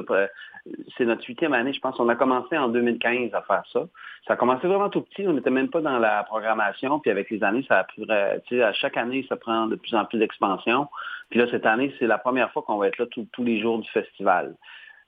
[0.98, 2.00] c'est notre huitième année, je pense.
[2.00, 3.82] On a commencé en 2015 à faire ça.
[4.26, 5.28] Ça a commencé vraiment tout petit.
[5.28, 7.00] On n'était même pas dans la programmation.
[7.02, 9.94] Puis avec les années, ça a pris, euh, à chaque année, ça prend de plus
[9.96, 10.88] en plus d'expansion.
[11.30, 13.80] Puis là, cette année, c'est la première fois qu'on va être là tous les jours
[13.80, 14.56] du festival.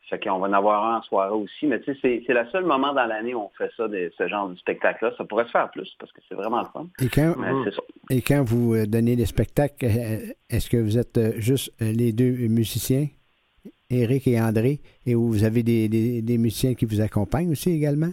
[0.10, 1.66] Fait qu'on va en avoir un en soirée aussi.
[1.66, 4.12] Mais tu sais, c'est, c'est le seul moment dans l'année où on fait ça, de,
[4.18, 5.14] ce genre de spectacle-là.
[5.18, 6.88] Ça pourrait se faire plus parce que c'est vraiment le fun.
[7.01, 7.82] Et quand, Mais ça.
[8.10, 12.12] et quand vous euh, donnez des spectacles, euh, est-ce que vous êtes euh, juste les
[12.12, 13.08] deux musiciens,
[13.89, 17.72] Éric et André, et où vous avez des, des- des musiciens qui vous accompagnent aussi
[17.72, 18.12] également?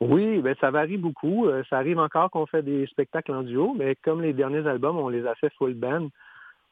[0.00, 1.46] Oui, ben ça varie beaucoup.
[1.68, 5.08] Ça arrive encore qu'on fait des spectacles en duo, mais comme les derniers albums, on
[5.10, 6.08] les a fait full band.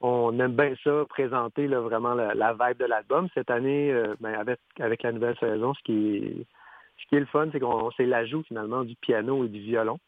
[0.00, 3.28] On aime bien ça, présenter là, vraiment la, vibe de l'album.
[3.34, 6.46] Cette année, euh, ben, avec, avec la nouvelle saison, ce qui est,
[6.98, 9.98] ce qui est le fun, c'est qu'on c'est l'ajout finalement du piano et du violon.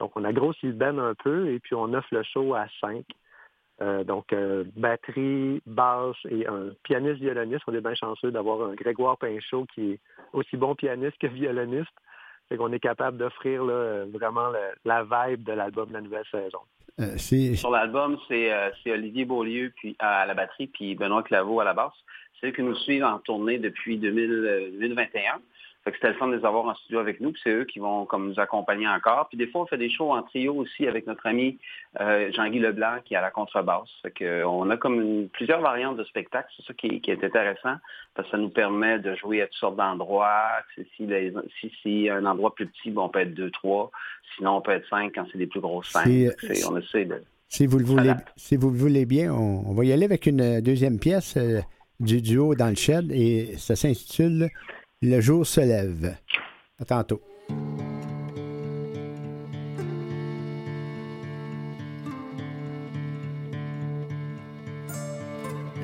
[0.00, 2.66] Donc, on a grossi le band un peu et puis on offre le show à
[2.80, 3.04] cinq.
[3.80, 7.62] Euh, donc, euh, batterie, basse et un pianiste violoniste.
[7.66, 10.00] On est bien chanceux d'avoir un Grégoire Pinchot qui est
[10.34, 11.92] aussi bon pianiste que violoniste.
[12.48, 14.52] Fait qu'on est capable d'offrir là, vraiment
[14.84, 16.60] la vibe de l'album de la nouvelle saison.
[17.00, 21.60] Euh, Sur l'album, c'est euh, c'est Olivier Beaulieu puis, à la batterie, puis Benoît Claveau
[21.60, 21.94] à la basse.
[22.38, 25.40] C'est eux qui nous suivent en tournée depuis 2000, euh, 2021.
[25.84, 28.04] C'était le fun de les avoir en studio avec nous, puis c'est eux qui vont
[28.06, 29.26] comme nous accompagner encore.
[29.28, 31.58] Puis des fois, on fait des shows en trio aussi avec notre ami
[32.00, 33.88] euh, Jean-Guy Leblanc qui est à la contrebasse.
[34.02, 37.10] Fait que, euh, on a comme une- plusieurs variantes de spectacles, c'est ça qui, qui
[37.10, 37.74] est intéressant,
[38.14, 40.46] parce que ça nous permet de jouer à toutes sortes d'endroits.
[40.96, 43.90] Si, les- si, si un endroit plus petit, bon, on peut être deux, trois.
[44.36, 46.32] Sinon, on peut être cinq quand c'est des plus grosses scènes.
[46.70, 47.20] On essaie de...
[47.48, 48.20] Si vous le voulez, Voilà.
[48.36, 51.36] si vous le voulez bien, on, on va y aller avec une euh, deuxième pièce
[51.36, 51.60] euh,
[52.00, 54.48] du duo dans le shed et ça s'intitule
[55.04, 56.16] Le jour se lève.
[56.78, 57.20] À tantôt.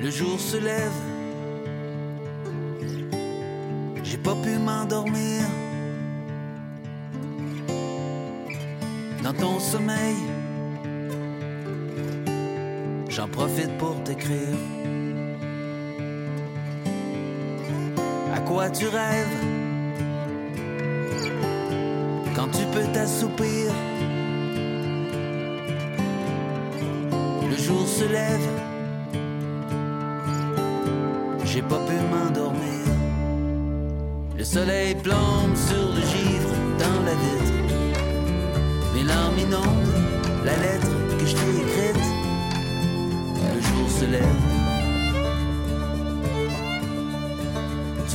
[0.01, 1.01] Le jour se lève,
[4.01, 5.41] j'ai pas pu m'endormir.
[9.21, 10.15] Dans ton sommeil,
[13.09, 14.57] j'en profite pour t'écrire.
[18.33, 19.37] À quoi tu rêves?
[22.35, 23.71] Quand tu peux t'assoupir?
[27.49, 28.59] Le jour se lève
[31.53, 32.85] j'ai pas pu m'endormir.
[34.37, 37.53] Le soleil plombe sur le givre dans la vitre.
[38.93, 42.05] Mes larmes inondent la lettre que je t'ai écrite.
[43.55, 44.58] Le jour se lève.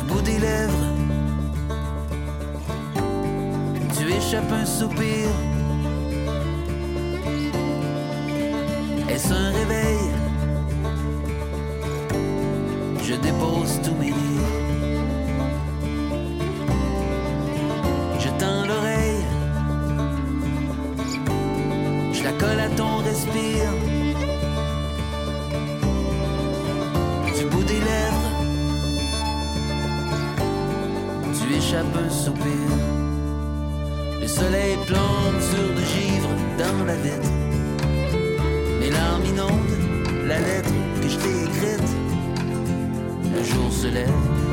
[0.08, 0.86] Bout des lèvres,
[3.96, 5.28] tu échappes un soupir.
[9.08, 10.14] Est-ce un réveil?
[13.06, 14.73] je dépose tous mes livres.
[36.86, 37.30] La vitre.
[38.80, 40.70] Mes larmes inondent la lettre
[41.00, 41.90] que je t'ai écrite
[43.36, 44.43] le jour se lève.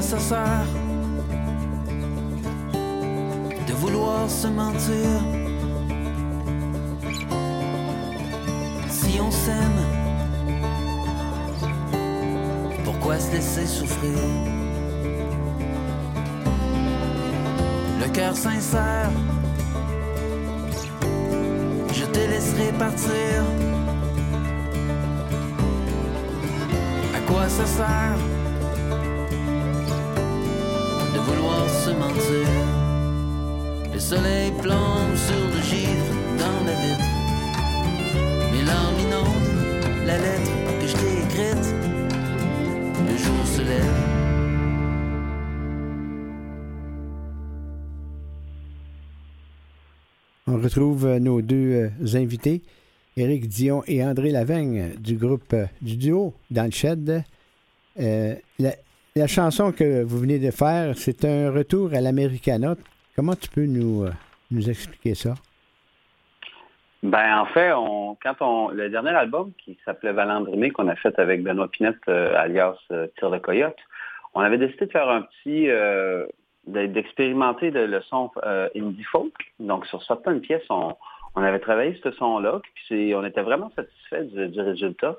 [0.00, 0.66] Quoi ça sert
[3.66, 5.10] de vouloir se mentir.
[8.88, 9.82] Si on s'aime,
[12.84, 14.18] pourquoi se laisser souffrir?
[18.00, 19.10] Le cœur sincère,
[21.92, 23.44] je te laisserai partir.
[27.14, 28.39] À quoi ça sert?
[31.90, 32.48] Se mentir
[33.92, 37.10] Le soleil plombe sur le givre dans la vitre.
[38.52, 41.66] Mes larmes inondent la lettre que je t'ai écrite.
[43.08, 44.00] Le jour se lève.
[50.46, 52.62] On retrouve euh, nos deux euh, invités,
[53.16, 57.24] Éric Dion et André Laveigne du groupe euh, du duo dans le shed.
[57.96, 58.74] La,
[59.16, 62.74] la chanson que vous venez de faire, c'est un retour à l'Americana.
[63.16, 64.10] Comment tu peux nous, euh,
[64.50, 65.34] nous expliquer ça?
[67.02, 71.18] Ben en fait, on, quand on le dernier album qui s'appelait Valandrimé qu'on a fait
[71.18, 73.78] avec Benoît Pinette, euh, alias euh, Tire le Coyote,
[74.34, 78.30] on avait décidé de faire un petit de- d'expérimenter le, le son
[78.76, 79.32] indie folk.
[79.58, 80.94] Donc sur certaines pièces, on,
[81.34, 85.16] on avait travaillé ce son-là, puis on était vraiment satisfait du, résultat.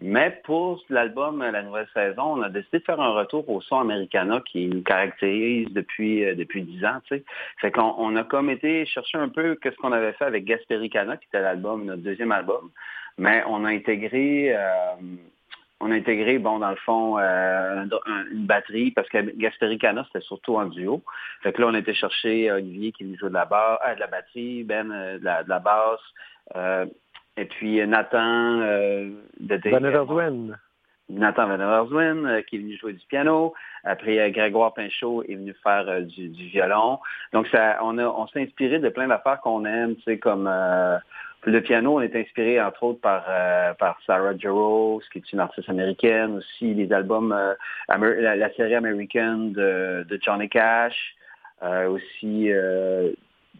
[0.00, 3.60] Mais pour l'album euh, La Nouvelle Saison, on a décidé de faire un retour au
[3.60, 7.00] son Americana qui nous caractérise depuis euh, depuis dix ans.
[7.04, 7.24] Tu sais.
[7.60, 11.16] Fait qu'on on a comme été chercher un peu qu'est-ce qu'on avait fait avec Gaspericana,
[11.16, 12.70] qui était l'album, notre deuxième album.
[13.18, 14.96] Mais on a intégré euh,
[15.80, 20.04] on a intégré, bon, dans le fond, euh, un- un- une batterie, parce que Gaspericana,
[20.06, 21.02] c'était surtout en duo.
[21.42, 23.94] Fait que là, on a été chercher Olivier qui lui joue de la, ba- ah,
[23.94, 26.00] de la batterie, Ben euh, de, la, de la basse,
[26.56, 26.86] euh,
[27.36, 29.10] et puis Nathan euh,
[29.40, 29.56] de
[30.04, 30.54] Van.
[31.10, 31.48] Nathan
[31.84, 33.52] Van euh, qui est venu jouer du piano.
[33.82, 36.98] Après, euh, Grégoire Pinchot est venu faire euh, du, du violon.
[37.34, 40.46] Donc, ça, on, a, on s'est inspiré de plein d'affaires qu'on aime, tu sais, comme
[40.50, 40.96] euh,
[41.46, 45.40] le piano, on est inspiré entre autres par, euh, par Sarah Jarosz, qui est une
[45.40, 47.54] artiste américaine, aussi les albums, euh,
[47.88, 51.14] la, la série américaine de, de Johnny Cash,
[51.62, 52.48] euh, aussi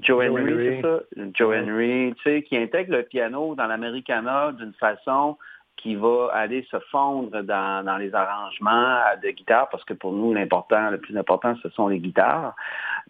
[0.01, 0.77] Joe Joe Henry, Henry.
[0.77, 1.01] c'est ça?
[1.35, 5.36] Joe Henry, tu sais, qui intègre le piano dans l'americana d'une façon
[5.76, 10.32] qui va aller se fondre dans, dans les arrangements de guitare, parce que pour nous,
[10.32, 12.55] l'important, le plus important, ce sont les guitares.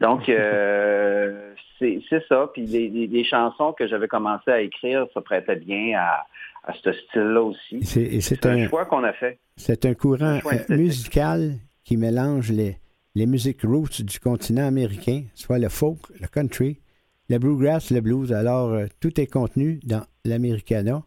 [0.01, 2.49] Donc, euh, c'est ça.
[2.53, 6.27] Puis les, les- les chansons que j'avais commencé à écrire, ça prêtait bien à,
[6.65, 7.83] à ce style-là aussi.
[7.85, 9.39] C'est- un un- choix qu'on a fait.
[9.57, 10.39] C'est un courant
[10.71, 11.53] Un musical
[11.85, 12.79] qui mélange les,
[13.15, 16.81] les musiques roots du continent américain, soit le folk, le country,
[17.29, 18.33] le bluegrass, le blues.
[18.33, 21.03] Alors, euh, tout est contenu dans l'Americana.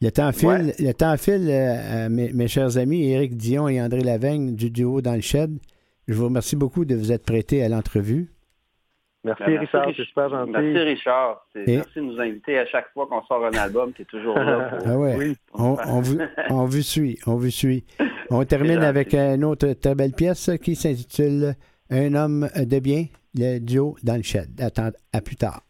[0.00, 0.74] Le temps file, Ouais.
[0.78, 4.70] le temps file euh, à mes, mes chers amis Éric Dion et André Laveigne du
[4.70, 5.58] duo dans le shed.
[6.06, 8.30] Je vous remercie beaucoup de vous être prêtés à l'entrevue.
[9.24, 10.52] Merci, Ben, Richard, Rich- c'est super gentil.
[10.52, 11.46] Merci Richard.
[11.56, 13.92] Et- Merci de nous inviter à chaque fois qu'on sort un album.
[13.92, 14.68] Tu es toujours là.
[14.78, 15.36] pour- Ah ouais, Oui.
[15.54, 16.18] on, on vous,
[16.50, 17.84] on vous suit, on vous suit.
[18.30, 21.54] On termine avec une autre très belle pièce qui s'intitule
[21.90, 24.60] Un homme de bien, le duo dans le shed.
[24.60, 25.62] Attends, à plus tard.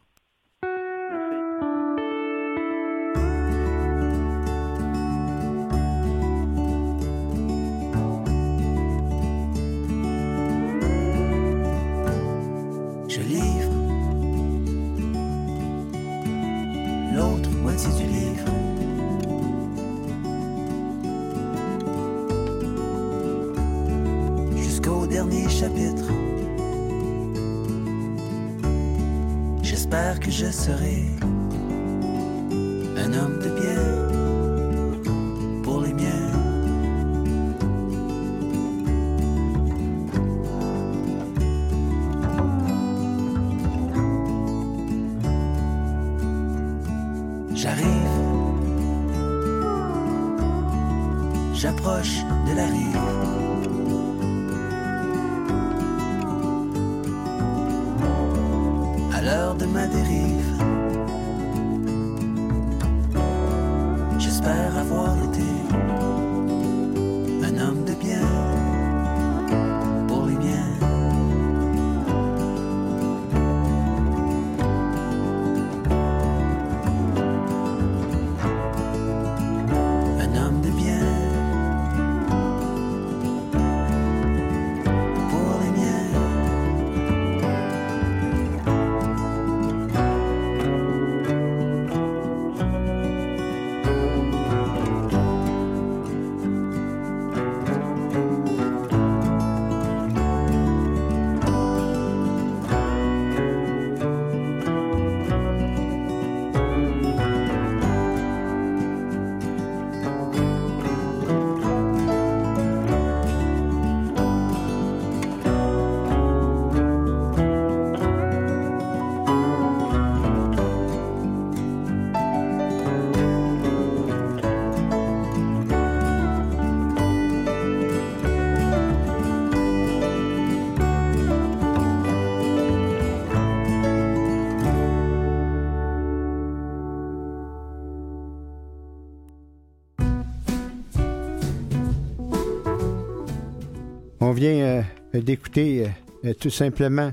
[145.21, 145.89] D'écouter
[146.25, 147.13] euh, tout simplement,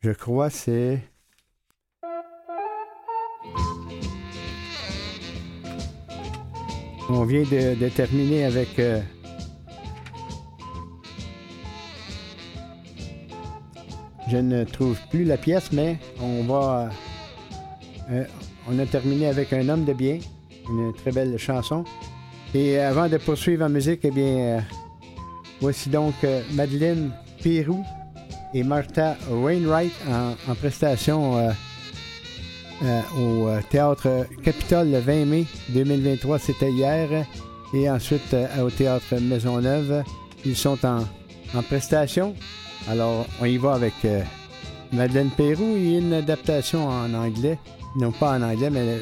[0.00, 1.00] je crois, c'est.
[7.08, 8.78] On vient de, terminer avec.
[8.78, 9.00] euh,
[14.28, 16.90] je ne trouve plus la pièce, mais on va.
[18.10, 18.24] euh,
[18.66, 20.18] on a terminé avec Un homme de bien,
[20.68, 21.84] une très belle chanson.
[22.52, 24.60] Et avant de poursuivre en musique, eh bien, euh,
[25.60, 27.12] voici donc euh, Madeleine
[27.44, 27.84] Pérou
[28.54, 31.50] et Martha Wainwright en, prestation euh,
[32.82, 37.26] euh, au euh, Théâtre Capitole le 20 mai 2023, c'était hier.
[37.74, 40.04] Et ensuite au Théâtre Maisonneuve,
[40.46, 41.04] ils sont en,
[41.68, 42.34] prestation.
[42.88, 43.94] Alors, on y va avec
[44.92, 47.58] Madeleine Pérou et une adaptation en anglais.
[48.00, 48.98] Non pas en anglais, mais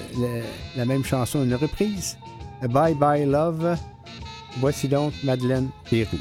[0.76, 2.16] la même chanson, une reprise.
[2.62, 3.76] Bye Bye Love.
[4.58, 6.18] Voici donc Madeleine Pérou.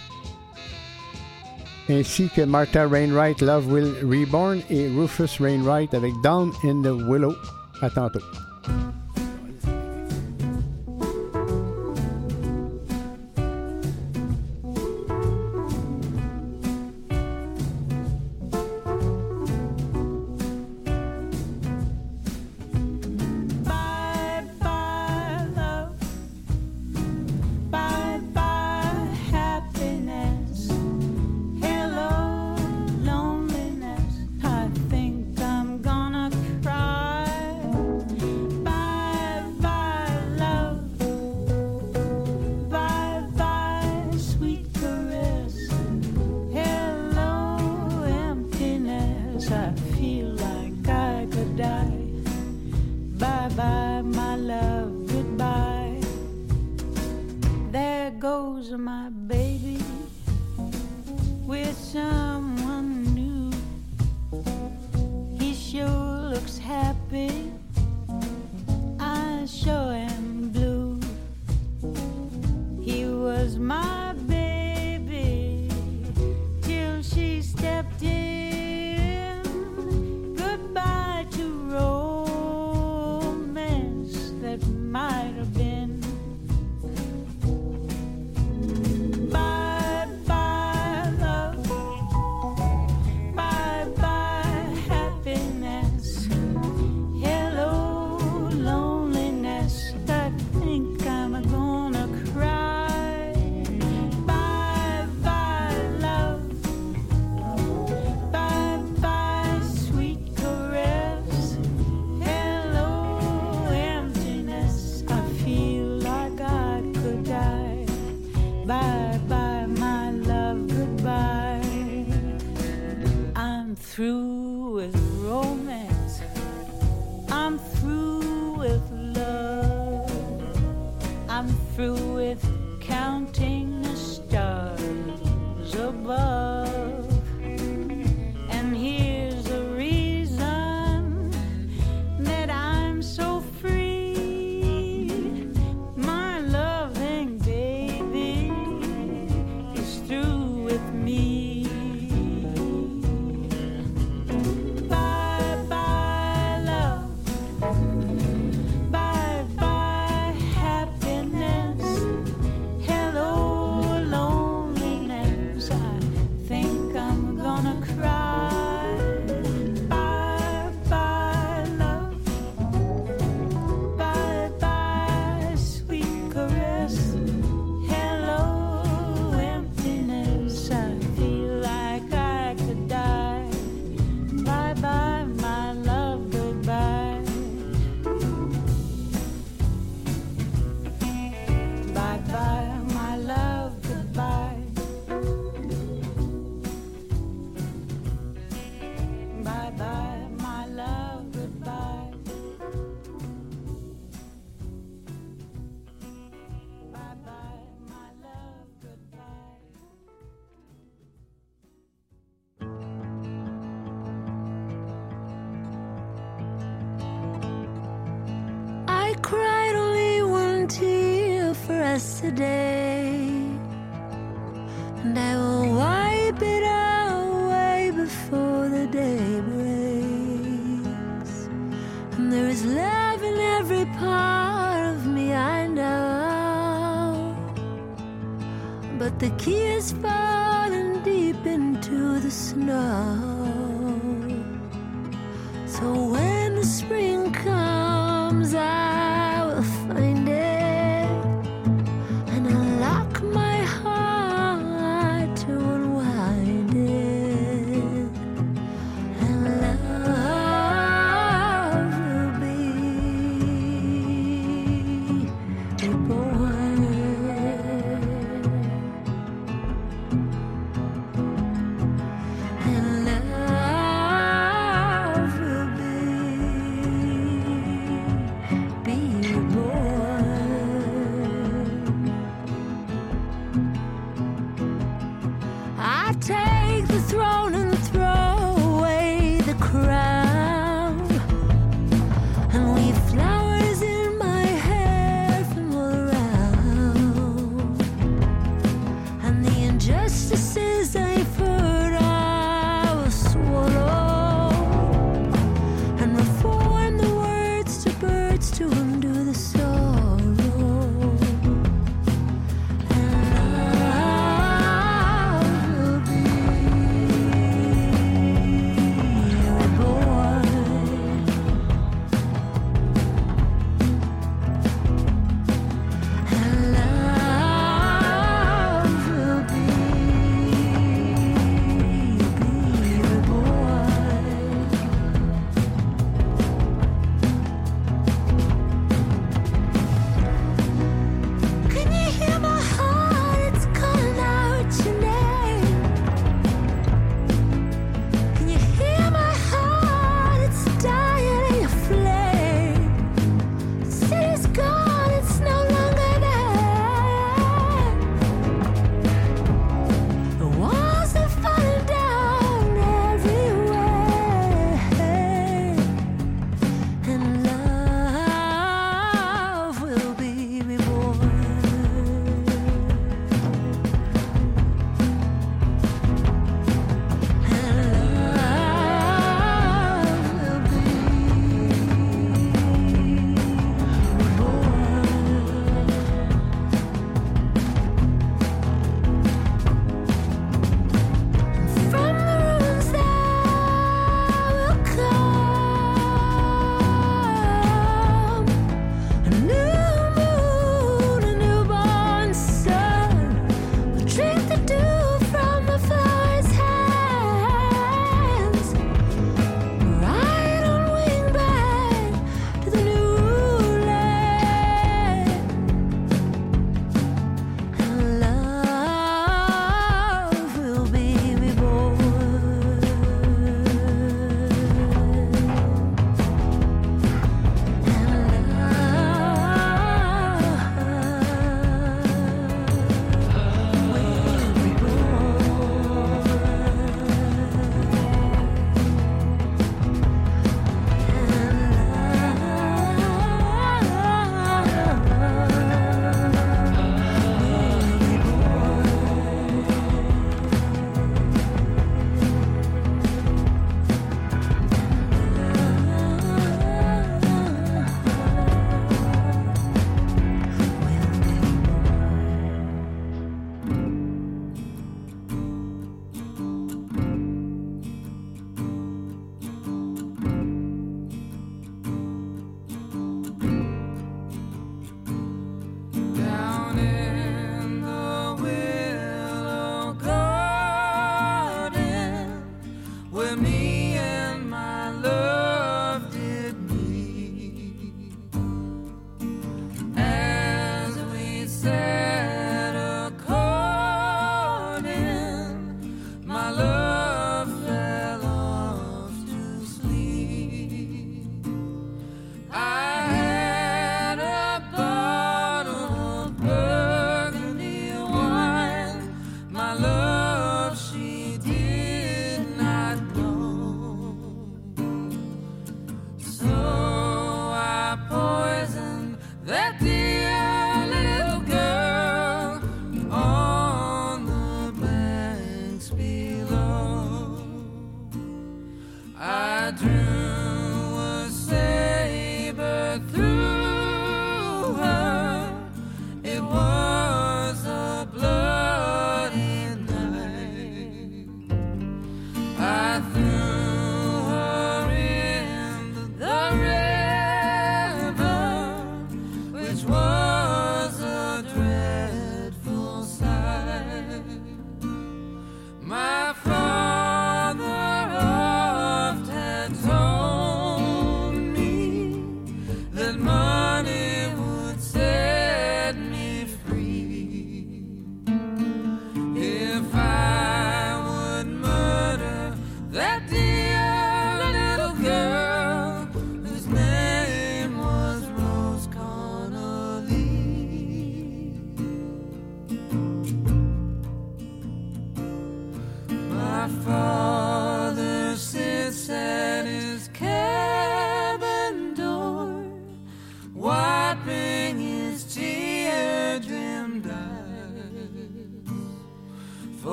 [1.91, 7.35] Ainsi que Martha Rainwright, Love Will Reborn et Rufus Rainwright avec Down in the Willow.
[7.81, 8.21] À tantôt.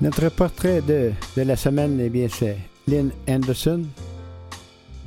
[0.00, 2.56] Notre portrait de, de la semaine, eh bien, c'est
[2.88, 3.82] Lynn Anderson.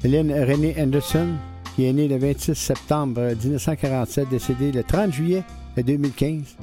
[0.03, 1.29] Lynn Renée Anderson,
[1.75, 5.43] qui est née le 26 septembre 1947, décédée le 30 juillet
[5.75, 6.57] 2015,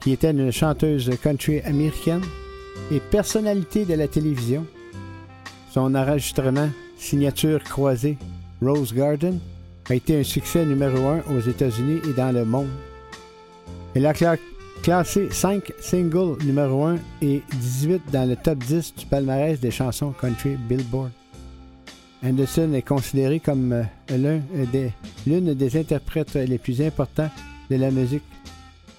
[0.00, 2.20] qui était une chanteuse country américaine
[2.92, 4.66] et personnalité de la télévision.
[5.72, 8.18] Son enregistrement, signature croisée,
[8.60, 9.38] Rose Garden,
[9.88, 12.68] a été un succès numéro un aux États-Unis et dans le monde.
[13.94, 14.12] Elle a
[14.82, 20.12] classé 5 singles numéro 1 et 18 dans le top 10 du palmarès des chansons
[20.18, 21.10] country Billboard.
[22.24, 24.40] Anderson est considérée comme euh, l'un
[24.72, 24.92] des-
[25.26, 27.30] l'une des interprètes les plus importants
[27.70, 28.22] de la musique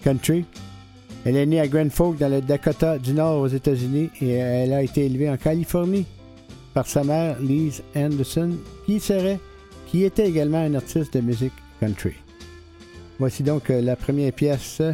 [0.04, 0.46] country.
[1.26, 4.74] Elle est née à Grand Forks dans le Dakota du Nord aux États-Unis et elle
[4.74, 6.06] a été élevée en Californie
[6.74, 8.52] par sa mère Lise Anderson
[8.86, 9.40] qui serait
[9.88, 12.14] qui était également un artiste de musique country.
[13.20, 14.94] Voici donc euh, la première pièce, euh,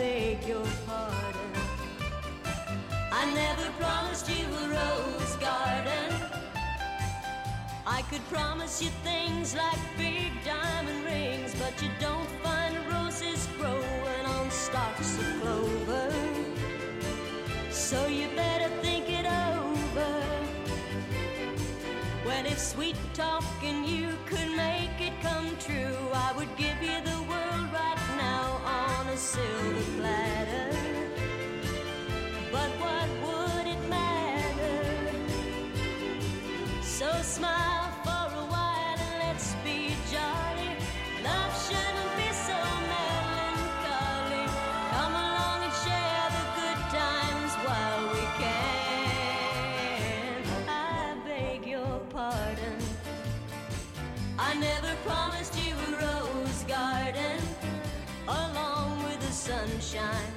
[0.00, 1.52] beg your pardon.
[3.20, 6.10] I never promised you a rose garden.
[7.86, 14.24] I could promise you things like big diamond rings, but you don't find roses growing
[14.36, 16.08] on stalks of clover.
[17.70, 20.12] So you better think it over.
[22.28, 27.20] When if sweet talking you could make it come true, I would give you the
[32.52, 34.84] But what would it matter?
[36.82, 37.89] So smile
[60.00, 60.32] sunshine.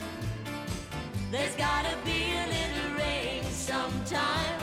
[1.31, 4.60] There's gotta be a little rain sometime.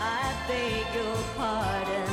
[0.00, 2.10] I beg your pardon.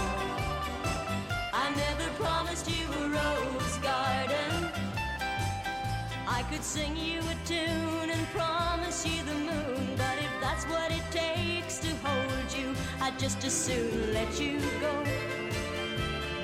[1.53, 4.71] I never promised you a rose garden.
[6.27, 10.91] I could sing you a tune and promise you the moon, but if that's what
[10.91, 11.03] it
[13.03, 15.03] I'd just as soon let you go.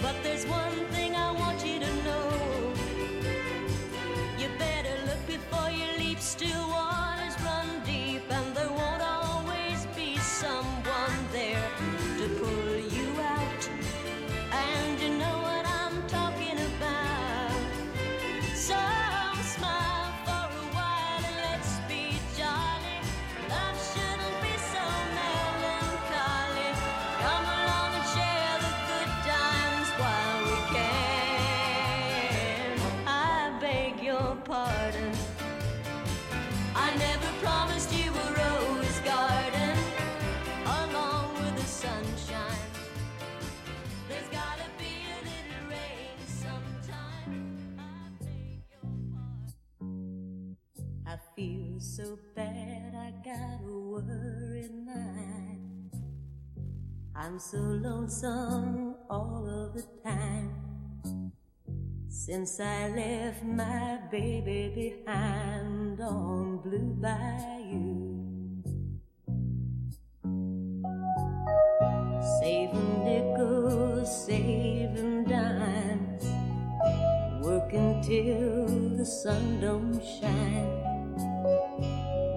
[0.01, 2.73] But there's one thing I want you to know.
[4.37, 6.19] You better look before you leap.
[6.19, 7.08] Still waters
[51.99, 55.91] so bad, I got a worried mind.
[57.13, 61.33] I'm so lonesome all of the time.
[62.07, 64.71] Since I left my baby
[65.03, 68.15] behind on Blue Bayou.
[72.39, 76.23] Saving nickels, saving dimes,
[77.43, 80.78] working till the sun don't shine.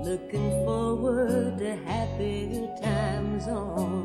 [0.05, 4.02] Looking forward to happier times on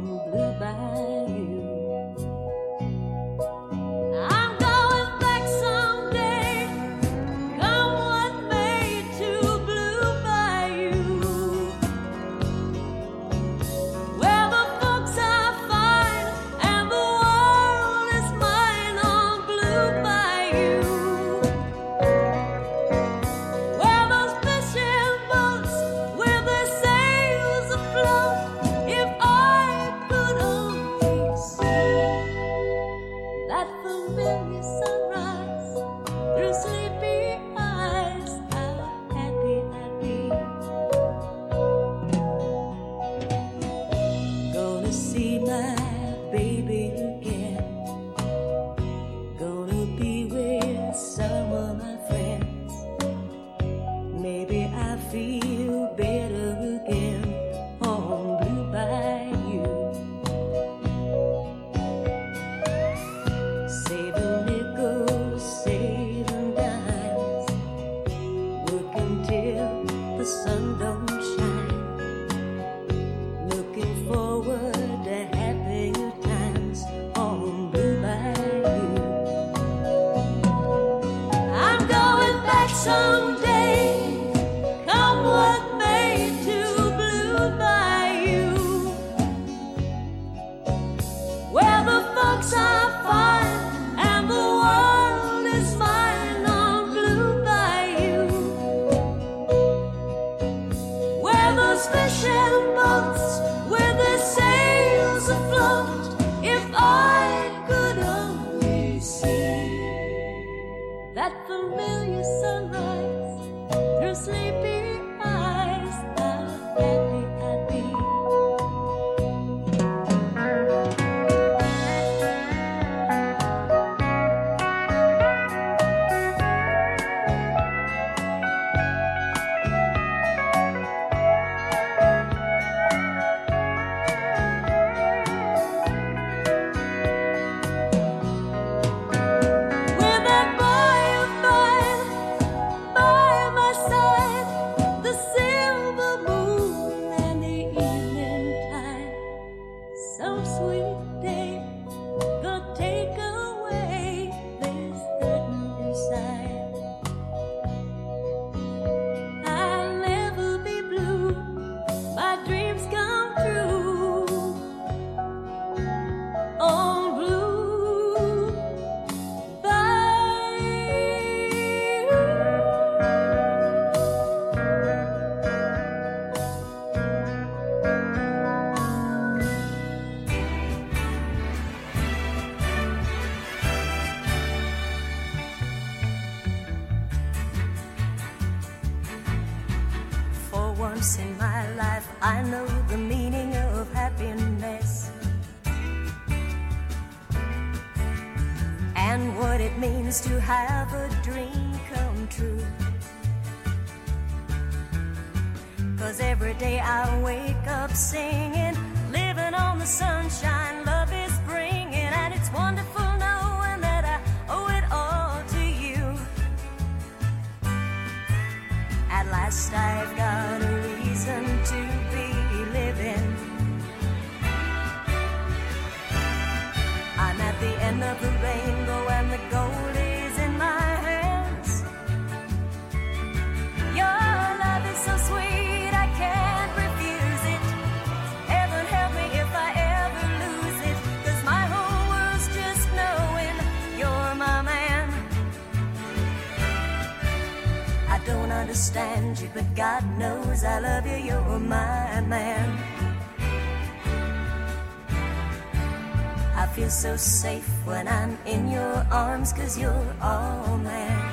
[256.88, 261.32] feel so safe when I'm in your arms, cause you're all there.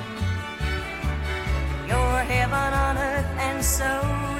[1.87, 3.91] You're heaven on earth and so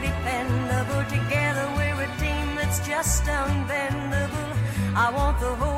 [0.02, 1.04] dependable.
[1.18, 4.52] Together we're a team that's just unbendable.
[4.94, 5.75] I want the whole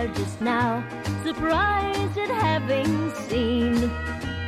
[0.00, 0.82] there just now,
[1.22, 3.74] surprised at having seen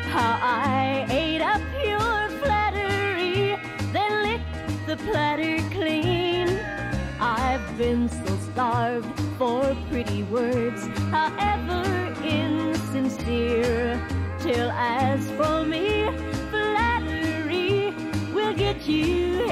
[0.09, 3.59] how I ate up your flattery,
[3.93, 6.49] then licked the platter clean.
[7.21, 11.85] I've been so starved for pretty words, however
[12.25, 14.01] insincere,
[14.41, 16.09] till as for me,
[16.51, 17.93] flattery
[18.33, 19.52] will get you.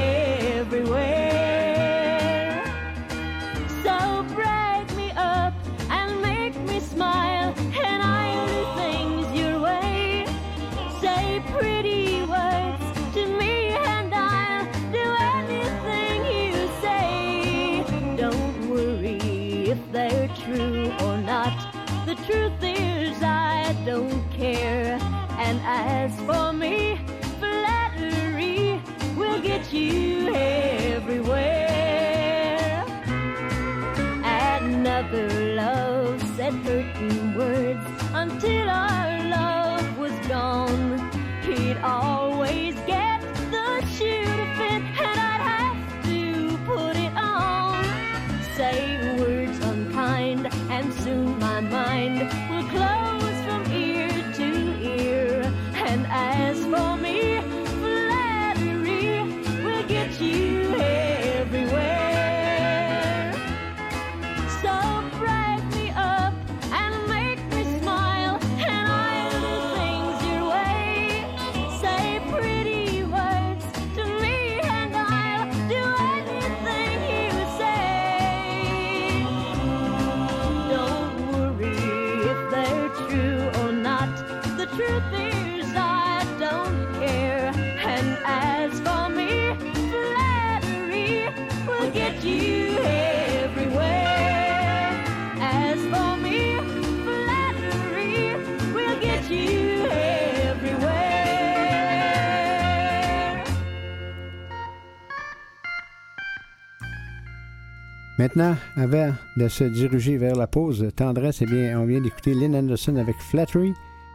[108.21, 112.55] Maintenant, avant de se diriger vers la pause tendresse, eh bien, on vient d'écouter Lynn
[112.55, 113.73] Anderson avec Flattery,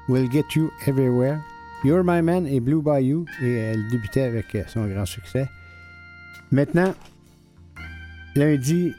[0.10, 1.40] Will Get You Everywhere,
[1.84, 5.50] You're My Man et Blue Bayou, et elle débutait avec euh, son grand succès.
[6.52, 6.94] Maintenant,
[8.36, 8.94] lundi,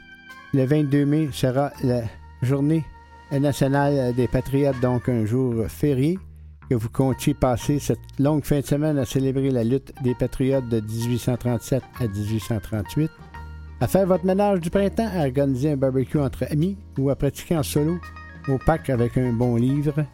[0.53, 2.01] le 22 mai, sera la
[2.41, 2.83] journée
[3.31, 6.19] nationale des Patriotes, donc un jour férié,
[6.69, 10.67] que vous comptiez passer cette longue fin de semaine à célébrer la lutte des Patriotes
[10.67, 13.09] de 1837 à 1838
[13.79, 17.57] à faire votre ménage du printemps, à organiser un barbecue entre amis ou à pratiquer
[17.57, 17.99] en solo
[18.47, 20.05] au parc avec un bon livre.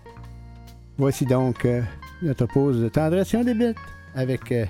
[0.98, 1.82] Voici donc euh,
[2.22, 3.78] notre pause de tendresse et on débute
[4.16, 4.66] avec euh,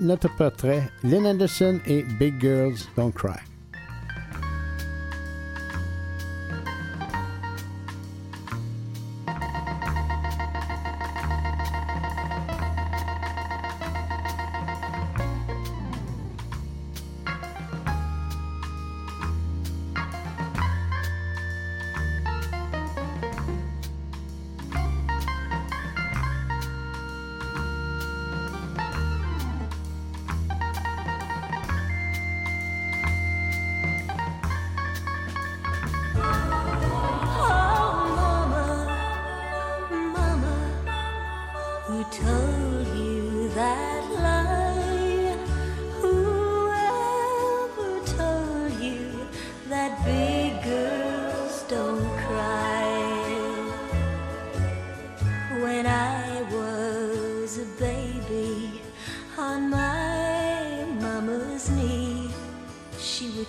[0.00, 3.53] notre portrait Lynn Anderson et Big Girls Don't Cry.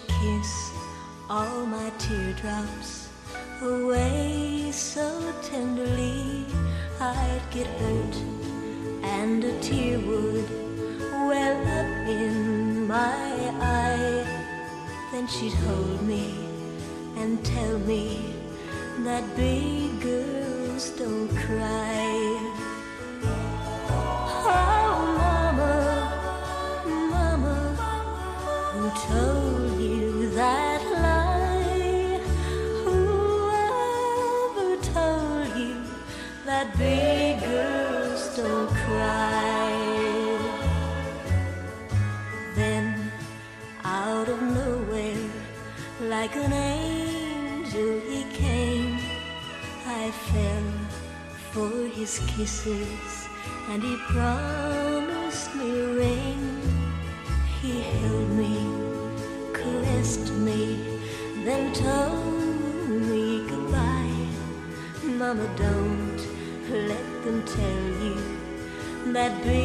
[0.08, 0.72] Kiss
[1.30, 3.10] all my teardrops
[3.62, 6.46] away so tenderly.
[7.00, 8.16] I'd get hurt,
[9.04, 10.50] and a tear would
[11.30, 14.26] well up in my eye.
[15.12, 16.34] Then she'd hold me
[17.18, 18.34] and tell me
[19.00, 22.25] that big girls don't cry.
[52.36, 53.30] Kisses,
[53.70, 55.72] and he promised me
[56.02, 56.62] rain.
[57.62, 58.56] He held me,
[59.54, 61.00] caressed me,
[61.46, 64.28] then told me goodbye.
[65.04, 66.22] Mama, don't
[66.90, 68.18] let them tell you
[69.14, 69.65] that big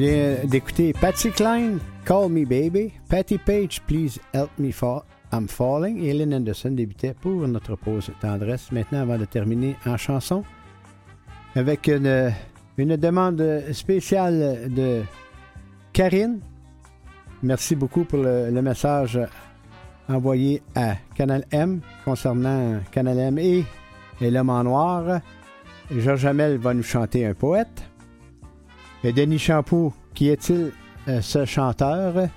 [0.00, 6.02] vient d'écouter Patty Klein, Call Me Baby, Patty Page, Please Help Me Fall, I'm Falling,
[6.02, 8.72] et Lynn Anderson débutait pour notre pause tendresse.
[8.72, 10.42] Maintenant, avant de terminer en chanson,
[11.54, 12.32] avec une,
[12.78, 15.02] demande spéciale de
[15.92, 16.40] Karine.
[17.42, 19.20] Merci beaucoup pour le, le message
[20.08, 23.64] envoyé à Canal M concernant Canal M et,
[24.22, 25.20] et L'homme en noir.
[25.90, 27.89] Georges Hamel va nous chanter un poète.
[29.04, 30.72] Denis Champoux, qui est-il
[31.08, 32.28] euh, ce chanteur?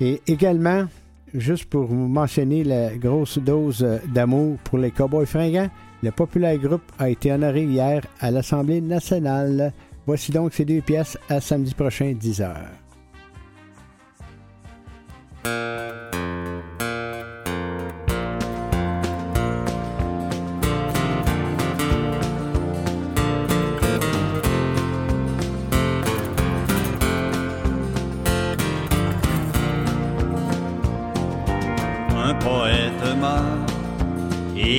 [0.00, 0.86] Et également,
[1.32, 5.70] juste pour vous mentionner la grosse dose euh, d'amour pour les Cowboys fringants,
[6.02, 9.72] le populaire groupe a été honoré hier à l'Assemblée nationale.
[10.06, 12.54] Voici donc ces deux pièces à samedi prochain, 10h.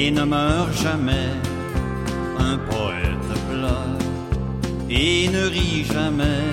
[0.06, 1.32] Et ne meurt jamais.
[2.38, 4.00] Un poète pleure
[4.90, 6.46] et ne rit jamais.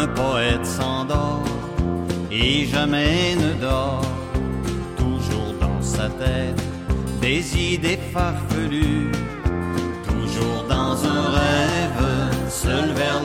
[0.00, 1.44] Un poète s'endort
[2.30, 4.06] et jamais ne dort.
[4.96, 6.62] Toujours dans sa tête
[7.20, 7.42] des
[7.72, 9.12] idées farfelues.
[10.08, 12.02] Toujours dans un rêve,
[12.48, 13.20] seul vers.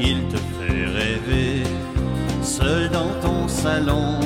[0.00, 1.62] Il te fait rêver
[2.42, 4.18] seul dans ton salon.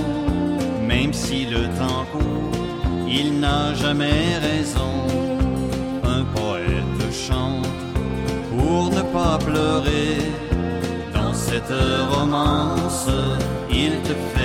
[0.87, 2.65] Même si le temps court,
[3.07, 4.95] il n'a jamais raison.
[6.05, 7.67] Un poète chante
[8.51, 10.17] pour ne pas pleurer.
[11.13, 11.75] Dans cette
[12.11, 13.09] romance,
[13.71, 14.38] il te fait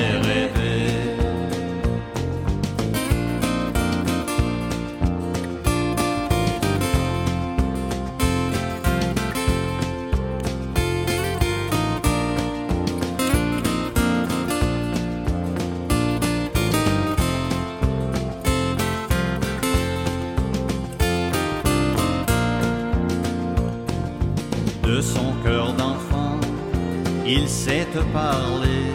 [28.00, 28.92] parler,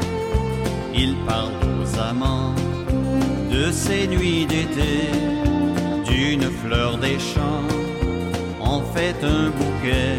[0.94, 2.54] il parle aux amants
[3.50, 5.10] de ses nuits d'été,
[6.04, 7.68] d'une fleur des champs,
[8.60, 10.18] en fait un bouquet,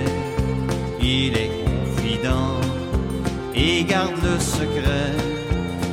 [1.01, 2.59] il est confident
[3.53, 5.13] et garde le secret,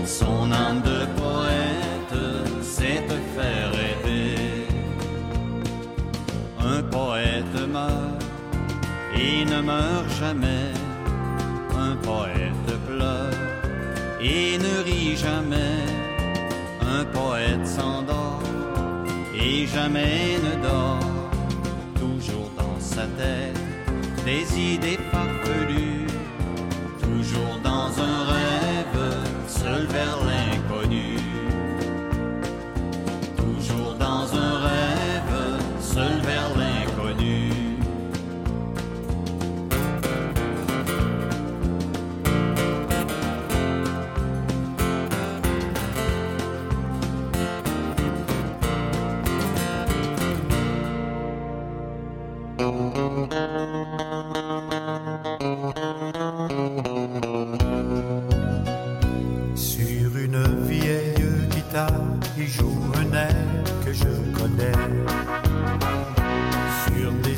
[0.05, 4.35] son âme de poète sait te faire rêver.
[6.61, 8.23] Un poète meurt
[9.17, 10.76] et ne meurt jamais.
[14.27, 15.85] Et ne rit jamais.
[16.99, 18.43] Un poète s'endort
[19.35, 21.31] et jamais ne dort.
[21.95, 23.61] Toujours dans sa tête
[24.25, 26.07] des idées farfelues.
[27.01, 29.01] Toujours dans un rêve,
[29.47, 30.46] seul vers l'inconnu.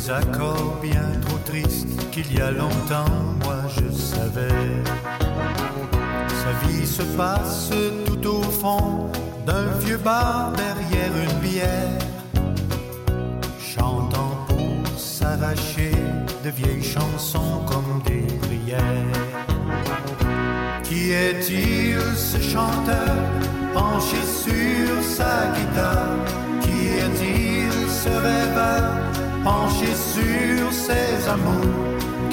[0.09, 3.05] Des bien trop tristes qu'il y a longtemps,
[3.45, 4.83] moi je savais.
[6.29, 7.71] Sa vie se passe
[8.07, 9.11] tout au fond
[9.45, 11.99] d'un vieux bar derrière une bière.
[13.61, 15.93] Chantant pour s'arracher
[16.43, 19.21] de vieilles chansons comme des prières.
[20.85, 23.15] Qui est-il ce chanteur
[23.75, 26.17] penché sur sa guitare?
[26.63, 29.08] Qui est-il ce rêveur?
[29.49, 31.77] Penché sur ses amours.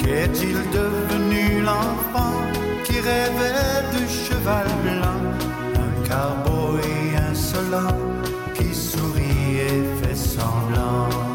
[0.02, 2.38] Qu'est-il devenu l'enfant
[2.84, 5.22] qui rêvait de cheval blanc?
[5.84, 6.88] Un cowboy
[7.30, 7.96] insolent
[8.56, 11.25] qui sourit et fait semblant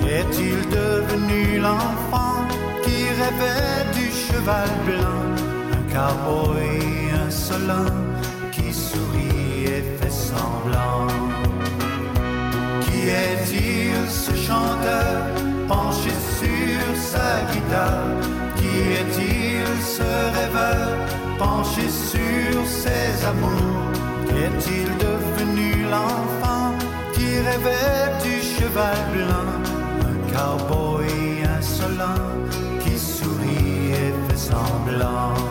[0.00, 2.46] Qu'est-il devenu l'enfant
[2.84, 5.24] qui rêvait du cheval blanc?
[5.72, 6.78] Un cowboy
[7.26, 8.04] insolent
[8.52, 11.08] qui sourit et fait semblant.
[12.82, 15.14] Qui est-il ce chanteur
[15.66, 18.14] penché sur sa guitare?
[18.56, 20.88] Qui est-il ce rêveur
[21.38, 23.90] penché sur ses amours?
[24.28, 26.72] Qu'est-il devenu l'enfant
[27.14, 28.13] qui rêvait
[28.74, 29.50] cheval blanc,
[30.08, 31.06] un cowboy
[31.58, 32.34] insolent
[32.80, 35.43] qui sourit et fait semblant.